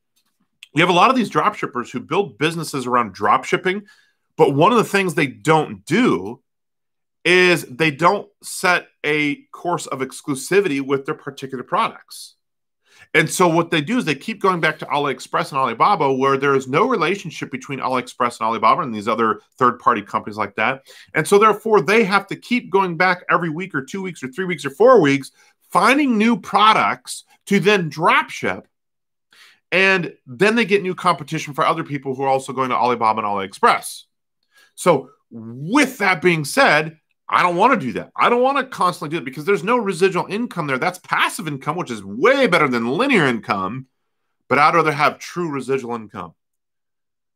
we 0.75 0.81
have 0.81 0.89
a 0.89 0.95
lot 0.95 1.11
of 1.11 1.17
these 1.17 1.31
dropshippers 1.31 1.91
who 1.91 2.01
build 2.01 2.39
businesses 2.39 2.87
around 2.87 3.13
drop 3.13 3.45
shipping, 3.45 3.83
but 4.37 4.55
one 4.55 4.73
of 4.73 4.79
the 4.79 4.85
things 4.85 5.15
they 5.15 5.27
don't 5.27 5.85
do 5.85 6.41
is 7.25 7.65
they 7.67 7.91
don't 7.91 8.29
set 8.43 8.89
a 9.05 9.43
course 9.53 9.87
of 9.87 10.01
exclusivity 10.01 10.81
with 10.81 11.05
their 11.05 11.15
particular 11.15 11.63
products. 11.63 12.35
And 13.15 13.29
so 13.29 13.47
what 13.47 13.71
they 13.71 13.83
do 13.83 13.99
is 13.99 14.07
they 14.07 14.15
keep 14.15 14.41
going 14.41 14.61
back 14.61 14.79
to 14.79 14.87
AliExpress 14.87 15.51
and 15.51 15.59
Alibaba, 15.59 16.11
where 16.13 16.39
there 16.39 16.55
is 16.55 16.67
no 16.67 16.89
relationship 16.89 17.51
between 17.51 17.79
AliExpress 17.79 18.41
and 18.41 18.47
Alibaba 18.47 18.81
and 18.81 18.95
these 18.95 19.09
other 19.09 19.41
third-party 19.59 20.03
companies 20.03 20.39
like 20.39 20.55
that. 20.55 20.87
And 21.15 21.29
so 21.29 21.39
therefore 21.39 21.83
they 21.83 22.05
have 22.05 22.27
to 22.29 22.37
keep 22.37 22.71
going 22.71 22.97
back 22.97 23.25
every 23.31 23.51
week 23.51 23.75
or 23.75 23.83
two 23.83 24.01
weeks 24.01 24.23
or 24.23 24.29
three 24.29 24.47
weeks 24.47 24.65
or 24.65 24.71
four 24.71 25.01
weeks, 25.03 25.31
finding 25.71 26.17
new 26.17 26.41
products 26.41 27.25
to 27.47 27.61
then 27.61 27.91
drop 27.91 28.31
ship. 28.31 28.67
And 29.71 30.15
then 30.27 30.55
they 30.55 30.65
get 30.65 30.83
new 30.83 30.95
competition 30.95 31.53
for 31.53 31.67
other 31.67 31.85
people 31.85 32.15
who 32.15 32.23
are 32.23 32.29
also 32.29 32.55
going 32.55 32.71
to 32.71 32.77
Alibaba 32.77 33.21
and 33.21 33.27
AliExpress. 33.27 34.05
So 34.75 35.11
with 35.31 35.99
that 35.99 36.23
being 36.23 36.47
said, 36.47 36.99
I 37.29 37.43
don't 37.43 37.57
want 37.57 37.79
to 37.79 37.87
do 37.87 37.93
that. 37.95 38.11
I 38.17 38.29
don't 38.29 38.43
want 38.43 38.59
to 38.59 38.65
constantly 38.65 39.17
do 39.17 39.23
it 39.23 39.25
because 39.25 39.45
there's 39.45 39.65
no 39.65 39.79
residual 39.79 40.27
income 40.27 40.67
there. 40.67 40.79
That's 40.79 40.99
passive 40.99 41.49
income, 41.49 41.77
which 41.77 41.91
is 41.91 42.05
way 42.05 42.47
better 42.47 42.69
than 42.69 42.89
linear 42.89 43.27
income, 43.27 43.87
but 44.49 44.59
I'd 44.59 44.75
rather 44.75 44.93
have 44.93 45.19
true 45.19 45.51
residual 45.51 45.95
income. 45.95 46.35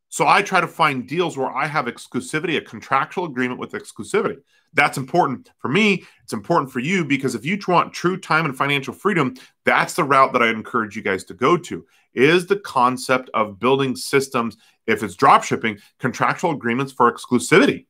So 0.09 0.27
I 0.27 0.43
try 0.43 0.61
to 0.61 0.69
find 0.69 1.07
deals 1.07 1.37
where 1.37 1.51
I 1.51 1.67
have 1.67 1.87
exclusivity, 1.87 2.57
a 2.57 2.61
contractual 2.61 3.25
agreement 3.25 3.59
with 3.59 3.73
exclusivity. 3.73 4.39
That's 4.73 4.99
important 4.99 5.51
for 5.59 5.69
me. 5.69 6.05
It's 6.23 6.33
important 6.33 6.71
for 6.71 6.81
you 6.81 7.05
because 7.05 7.35
if 7.35 7.45
you 7.45 7.59
want 7.67 7.93
true 7.93 8.17
time 8.17 8.45
and 8.45 8.57
financial 8.57 8.95
freedom, 8.95 9.35
that's 9.65 9.95
the 9.95 10.05
route 10.05 10.33
that 10.33 10.43
I 10.43 10.49
encourage 10.49 10.95
you 10.95 11.03
guys 11.03 11.25
to 11.25 11.35
go 11.35 11.57
to. 11.57 11.85
Is 12.15 12.47
the 12.47 12.61
concept 12.61 13.31
of 13.35 13.59
building 13.59 13.97
systems, 13.97 14.57
if 14.87 15.03
it's 15.03 15.17
drop 15.17 15.43
shipping, 15.43 15.79
contractual 15.99 16.53
agreements 16.53 16.93
for 16.93 17.13
exclusivity 17.13 17.87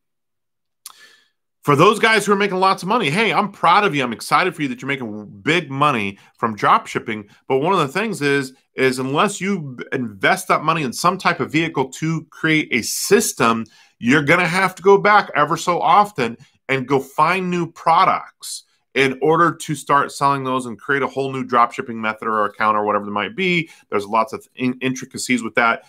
for 1.67 1.75
those 1.75 1.99
guys 1.99 2.25
who 2.25 2.31
are 2.31 2.37
making 2.37 2.59
lots 2.59 2.85
of 2.85 2.89
money, 2.89 3.11
hey, 3.11 3.33
I'm 3.33 3.51
proud 3.51 3.83
of 3.83 3.93
you. 3.93 4.05
I'm 4.05 4.13
excited 4.13 4.55
for 4.55 4.63
you 4.63 4.69
that 4.69 4.81
you're 4.81 4.87
making 4.87 5.41
big 5.43 5.69
money 5.69 6.17
from 6.39 6.55
drop 6.55 6.87
shipping. 6.87 7.29
But 7.49 7.59
one 7.59 7.73
of 7.73 7.81
the 7.81 7.89
things 7.89 8.23
is, 8.23 8.53
is 8.77 9.01
unless 9.01 9.41
you 9.41 9.77
invest 9.93 10.47
that 10.47 10.63
money 10.63 10.85
in 10.85 10.93
some 10.93 11.19
type 11.19 11.41
of 11.41 11.51
vehicle 11.51 11.89
to 11.95 12.25
create 12.27 12.69
a 12.71 12.83
system, 12.83 13.67
you're 13.99 14.23
going 14.23 14.39
to 14.39 14.47
have 14.47 14.77
to 14.77 14.83
go 14.85 14.97
back 14.97 15.29
ever 15.35 15.57
so 15.57 15.81
often 15.81 16.37
and 16.69 16.87
go 16.87 17.01
find 17.01 17.51
new 17.51 17.73
products 17.73 18.63
in 18.95 19.19
order 19.21 19.53
to 19.53 19.75
start 19.75 20.13
selling 20.13 20.45
those 20.45 20.67
and 20.67 20.79
create 20.79 21.03
a 21.03 21.09
whole 21.09 21.33
new 21.33 21.43
drop 21.43 21.73
shipping 21.73 22.01
method 22.01 22.29
or 22.29 22.45
account 22.45 22.77
or 22.77 22.85
whatever 22.85 23.09
it 23.09 23.11
might 23.11 23.35
be. 23.35 23.69
There's 23.91 24.07
lots 24.07 24.33
of 24.33 24.47
in- 24.55 24.79
intricacies 24.81 25.43
with 25.43 25.57
that. 25.57 25.83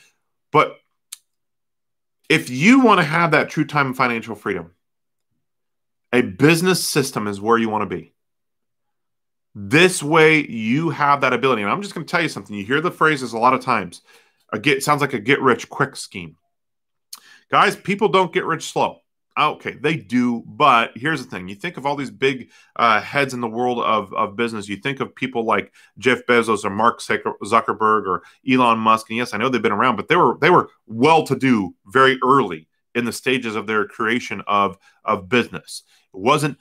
But 0.52 0.78
if 2.30 2.50
you 2.50 2.80
want 2.80 3.00
to 3.00 3.06
have 3.06 3.30
that 3.30 3.52
true 3.52 3.64
time 3.64 3.86
and 3.86 3.96
financial 3.96 4.34
freedom, 4.34 4.72
a 6.14 6.22
business 6.22 6.84
system 6.84 7.28
is 7.28 7.42
where 7.42 7.58
you 7.58 7.70
want 7.70 7.90
to 7.90 7.96
be. 7.96 8.14
This 9.56 10.04
way, 10.04 10.46
you 10.46 10.92
have 10.92 11.22
that 11.22 11.34
ability. 11.34 11.64
And 11.64 11.72
I'm 11.72 11.82
just 11.82 11.96
going 11.96 12.06
to 12.06 12.12
tell 12.12 12.22
you 12.22 12.30
something. 12.30 12.56
You 12.56 12.64
hear 12.64 12.82
the 12.82 12.92
phrases 12.92 13.34
a 13.34 13.40
lot 13.40 13.54
of 13.54 13.62
times. 13.62 14.02
A 14.54 14.60
get 14.60 14.84
sounds 14.84 15.02
like 15.02 15.14
a 15.14 15.20
get 15.20 15.42
rich 15.42 15.70
quick 15.70 15.96
scheme. 15.96 16.38
Guys, 17.50 17.76
people 17.76 18.08
don't 18.08 18.34
get 18.34 18.46
rich 18.46 18.72
slow. 18.72 19.02
Okay, 19.38 19.74
they 19.74 19.96
do, 19.96 20.44
but 20.48 20.92
here's 20.96 21.24
the 21.24 21.30
thing: 21.30 21.48
you 21.48 21.54
think 21.54 21.78
of 21.78 21.86
all 21.86 21.96
these 21.96 22.10
big 22.10 22.50
uh, 22.76 23.00
heads 23.00 23.36
in 23.36 23.42
the 23.42 23.48
world 23.48 23.78
of, 23.80 24.12
of 24.14 24.36
business. 24.36 24.68
You 24.68 24.78
think 24.78 25.00
of 25.00 25.14
people 25.14 25.46
like 25.46 25.72
Jeff 26.00 26.26
Bezos 26.26 26.66
or 26.66 26.72
Mark 26.72 27.02
Zuckerberg 27.02 28.08
or 28.08 28.24
Elon 28.50 28.80
Musk, 28.80 29.10
and 29.10 29.18
yes, 29.18 29.36
I 29.36 29.38
know 29.38 29.48
they've 29.48 29.62
been 29.62 29.72
around, 29.72 29.96
but 29.96 30.08
they 30.08 30.16
were 30.16 30.40
they 30.42 30.50
were 30.50 30.70
well 30.88 31.24
to 31.28 31.36
do 31.36 31.76
very 31.86 32.18
early 32.24 32.68
in 32.98 33.06
the 33.06 33.14
stages 33.14 33.56
of 33.56 33.68
their 33.68 33.86
creation 33.86 34.42
of 34.48 34.78
of 35.06 35.30
business. 35.30 35.84
It 36.14 36.20
wasn't 36.20 36.58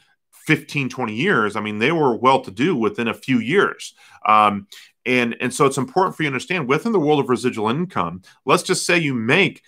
15, 0.47 0.89
20 0.89 1.15
years. 1.15 1.57
I 1.57 1.61
mean, 1.61 1.79
they 1.79 1.93
were 1.93 2.17
well 2.17 2.41
to 2.43 2.51
do 2.53 2.77
within 2.77 3.09
a 3.09 3.15
few 3.15 3.39
years. 3.41 3.95
Um, 4.25 4.69
And, 5.07 5.37
and 5.41 5.53
so 5.55 5.67
it's 5.67 5.79
important 5.79 6.17
for 6.17 6.23
you 6.25 6.31
to 6.31 6.35
understand 6.35 6.69
within 6.69 6.93
the 6.93 7.05
world 7.07 7.21
of 7.21 7.29
residual 7.31 7.69
income, 7.69 8.23
let's 8.45 8.65
just 8.65 8.85
say 8.85 8.99
you 8.99 9.15
make 9.15 9.63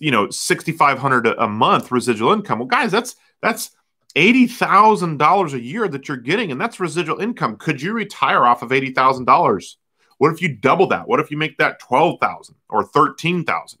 you 0.00 0.10
know 0.10 0.30
6500 0.30 1.26
a 1.26 1.48
month 1.48 1.90
residual 1.90 2.32
income. 2.32 2.58
Well, 2.60 2.68
guys, 2.68 2.92
that's 2.92 3.16
that's 3.42 3.70
$80,000 4.14 5.52
a 5.52 5.60
year 5.60 5.88
that 5.88 6.08
you're 6.08 6.16
getting 6.16 6.50
and 6.50 6.60
that's 6.60 6.80
residual 6.80 7.20
income. 7.20 7.56
Could 7.56 7.82
you 7.82 7.92
retire 7.92 8.44
off 8.44 8.62
of 8.62 8.70
$80,000? 8.70 9.76
What 10.18 10.32
if 10.32 10.40
you 10.40 10.56
double 10.56 10.86
that? 10.88 11.06
What 11.08 11.20
if 11.20 11.30
you 11.30 11.36
make 11.36 11.58
that 11.58 11.80
12,000 11.80 12.54
or 12.68 12.84
13,000? 12.84 13.78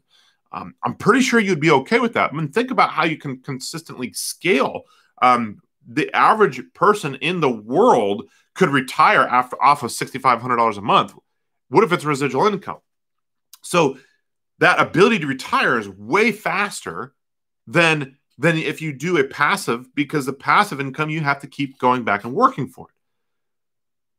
Um, 0.56 0.74
I'm 0.82 0.94
pretty 0.94 1.20
sure 1.20 1.38
you'd 1.38 1.60
be 1.60 1.70
okay 1.70 1.98
with 1.98 2.14
that. 2.14 2.32
I 2.32 2.34
mean, 2.34 2.48
think 2.48 2.70
about 2.70 2.88
how 2.88 3.04
you 3.04 3.18
can 3.18 3.40
consistently 3.42 4.14
scale. 4.14 4.84
Um, 5.20 5.60
the 5.86 6.10
average 6.14 6.62
person 6.72 7.16
in 7.16 7.40
the 7.40 7.50
world 7.50 8.24
could 8.54 8.70
retire 8.70 9.20
after 9.20 9.62
off 9.62 9.82
of 9.82 9.90
$6,500 9.90 10.78
a 10.78 10.80
month. 10.80 11.14
What 11.68 11.84
if 11.84 11.92
it's 11.92 12.06
residual 12.06 12.46
income? 12.46 12.78
So 13.60 13.98
that 14.58 14.80
ability 14.80 15.18
to 15.18 15.26
retire 15.26 15.78
is 15.78 15.90
way 15.90 16.32
faster 16.32 17.12
than 17.66 18.16
than 18.38 18.56
if 18.56 18.80
you 18.80 18.92
do 18.92 19.18
a 19.18 19.24
passive 19.24 19.94
because 19.94 20.26
the 20.26 20.32
passive 20.32 20.80
income 20.80 21.10
you 21.10 21.20
have 21.20 21.40
to 21.40 21.46
keep 21.46 21.78
going 21.78 22.04
back 22.04 22.24
and 22.24 22.34
working 22.34 22.68
for 22.68 22.88
it. 22.88 22.94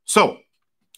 So, 0.04 0.38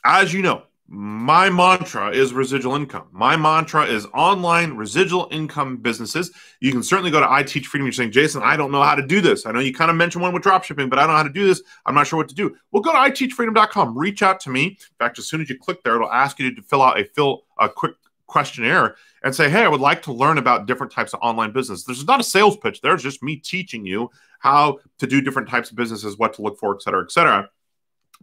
as 0.04 0.32
you 0.32 0.40
know, 0.42 0.62
my 0.92 1.48
mantra 1.48 2.10
is 2.10 2.32
residual 2.32 2.74
income. 2.74 3.06
My 3.12 3.36
mantra 3.36 3.84
is 3.84 4.06
online 4.06 4.72
residual 4.72 5.28
income 5.30 5.76
businesses. 5.76 6.32
You 6.58 6.72
can 6.72 6.82
certainly 6.82 7.12
go 7.12 7.20
to 7.20 7.30
I 7.30 7.44
Teach 7.44 7.68
Freedom. 7.68 7.86
You're 7.86 7.92
saying, 7.92 8.10
Jason, 8.10 8.42
I 8.42 8.56
don't 8.56 8.72
know 8.72 8.82
how 8.82 8.96
to 8.96 9.06
do 9.06 9.20
this. 9.20 9.46
I 9.46 9.52
know 9.52 9.60
you 9.60 9.72
kind 9.72 9.88
of 9.88 9.96
mentioned 9.96 10.22
one 10.22 10.32
with 10.32 10.42
dropshipping, 10.42 10.90
but 10.90 10.98
I 10.98 11.02
don't 11.02 11.12
know 11.12 11.18
how 11.18 11.22
to 11.22 11.30
do 11.30 11.46
this. 11.46 11.62
I'm 11.86 11.94
not 11.94 12.08
sure 12.08 12.16
what 12.16 12.28
to 12.30 12.34
do. 12.34 12.56
Well, 12.72 12.82
go 12.82 12.90
to 12.90 12.98
iteachfreedom.com. 12.98 13.96
Reach 13.96 14.24
out 14.24 14.40
to 14.40 14.50
me. 14.50 14.64
In 14.66 14.76
fact, 14.98 15.20
as 15.20 15.28
soon 15.28 15.40
as 15.40 15.48
you 15.48 15.56
click 15.56 15.80
there, 15.84 15.94
it'll 15.94 16.10
ask 16.10 16.40
you 16.40 16.52
to 16.52 16.62
fill 16.62 16.82
out 16.82 16.98
a 16.98 17.04
fill 17.04 17.44
a 17.56 17.68
quick 17.68 17.94
questionnaire 18.26 18.96
and 19.22 19.32
say, 19.32 19.48
hey, 19.48 19.62
I 19.62 19.68
would 19.68 19.80
like 19.80 20.02
to 20.02 20.12
learn 20.12 20.38
about 20.38 20.66
different 20.66 20.90
types 20.90 21.14
of 21.14 21.20
online 21.22 21.52
business. 21.52 21.84
There's 21.84 22.04
not 22.04 22.18
a 22.18 22.24
sales 22.24 22.56
pitch. 22.56 22.80
There's 22.80 23.02
just 23.02 23.22
me 23.22 23.36
teaching 23.36 23.86
you 23.86 24.10
how 24.40 24.80
to 24.98 25.06
do 25.06 25.20
different 25.20 25.48
types 25.48 25.70
of 25.70 25.76
businesses, 25.76 26.18
what 26.18 26.34
to 26.34 26.42
look 26.42 26.58
for, 26.58 26.74
et 26.74 26.82
cetera, 26.82 27.04
et 27.04 27.12
cetera. 27.12 27.48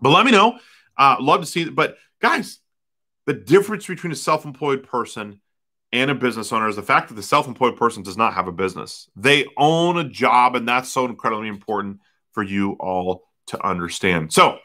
But 0.02 0.10
let 0.10 0.26
me 0.26 0.34
know. 0.34 0.60
Uh, 0.98 1.16
love 1.20 1.40
to 1.42 1.46
see. 1.46 1.70
But 1.70 1.98
guys, 2.22 2.60
the 3.26 3.34
difference 3.34 3.86
between 3.86 4.12
a 4.12 4.16
self-employed 4.16 4.84
person 4.84 5.42
and 5.92 6.12
a 6.12 6.16
business 6.16 6.52
owner 6.52 6.68
is 6.68 6.76
the 6.76 6.82
fact 6.82 7.10
that 7.10 7.16
the 7.16 7.24
self-employed 7.24 7.78
person 7.78 8.04
does 8.04 8.18
not 8.18 8.34
have 8.34 8.48
a 8.48 8.52
business. 8.52 9.10
They 9.16 9.46
own 9.58 9.98
a 9.98 10.04
job, 10.04 10.56
and 10.56 10.68
that's 10.68 10.90
so 10.90 11.06
incredibly 11.06 11.48
important 11.48 12.00
for 12.32 12.44
you 12.44 12.74
all 12.80 13.24
to 13.48 13.66
understand. 13.66 14.34
So, 14.34 14.60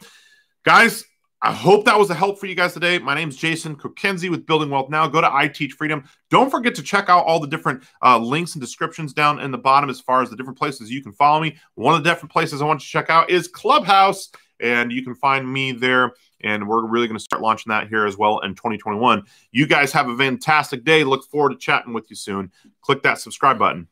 guys, 0.65 1.05
I 1.45 1.53
hope 1.53 1.87
that 1.87 1.99
was 1.99 2.09
a 2.11 2.15
help 2.15 2.39
for 2.39 2.47
you 2.47 2.55
guys 2.55 2.73
today. 2.73 3.01
My 3.01 3.17
name 3.17 3.29
is 3.29 3.37
Jason 3.37 3.75
Kokenzie 3.75 4.31
with 4.31 4.47
Building 4.47 4.71
Wealth 4.71 4.91
Now. 4.91 5.09
Go 5.09 5.21
to 5.21 5.35
I 5.35 5.49
Teach 5.49 5.73
Freedom. 5.73 6.05
Don't 6.31 6.51
forget 6.51 6.77
to 6.77 6.83
check 6.83 7.09
out 7.09 7.25
all 7.25 7.41
the 7.41 7.49
different 7.49 7.83
uh, 8.01 8.17
links 8.19 8.55
and 8.55 8.61
descriptions 8.61 9.13
down 9.13 9.41
in 9.41 9.51
the 9.51 9.59
bottom 9.59 9.91
as 9.91 10.01
far 10.01 10.23
as 10.23 10.31
the 10.31 10.37
different 10.37 10.59
places 10.59 10.89
you 10.89 11.03
can 11.03 11.13
follow 11.13 11.41
me. 11.41 11.57
One 11.75 11.97
of 11.97 12.05
the 12.05 12.11
different 12.11 12.33
places 12.33 12.63
I 12.63 12.65
want 12.65 12.81
you 12.81 12.85
to 12.85 12.91
check 12.91 13.11
out 13.11 13.29
is 13.29 13.49
Clubhouse, 13.49 14.31
and 14.61 14.93
you 14.93 15.03
can 15.03 15.17
find 15.17 15.53
me 15.53 15.73
there. 15.73 16.13
And 16.43 16.69
we're 16.69 16.85
really 16.87 17.07
going 17.07 17.19
to 17.19 17.23
start 17.23 17.43
launching 17.43 17.71
that 17.71 17.89
here 17.89 18.07
as 18.07 18.17
well 18.17 18.41
in 18.41 18.55
2021. 18.55 19.23
You 19.53 19.67
guys 19.67 19.93
have 19.93 20.09
a 20.09 20.17
fantastic 20.17 20.85
day. 20.85 21.05
Look 21.05 21.25
forward 21.25 21.51
to 21.51 21.57
chatting 21.57 21.93
with 21.93 22.11
you 22.11 22.17
soon. 22.17 22.51
Click 22.81 23.03
that 23.03 23.19
subscribe 23.19 23.59
button. 23.59 23.89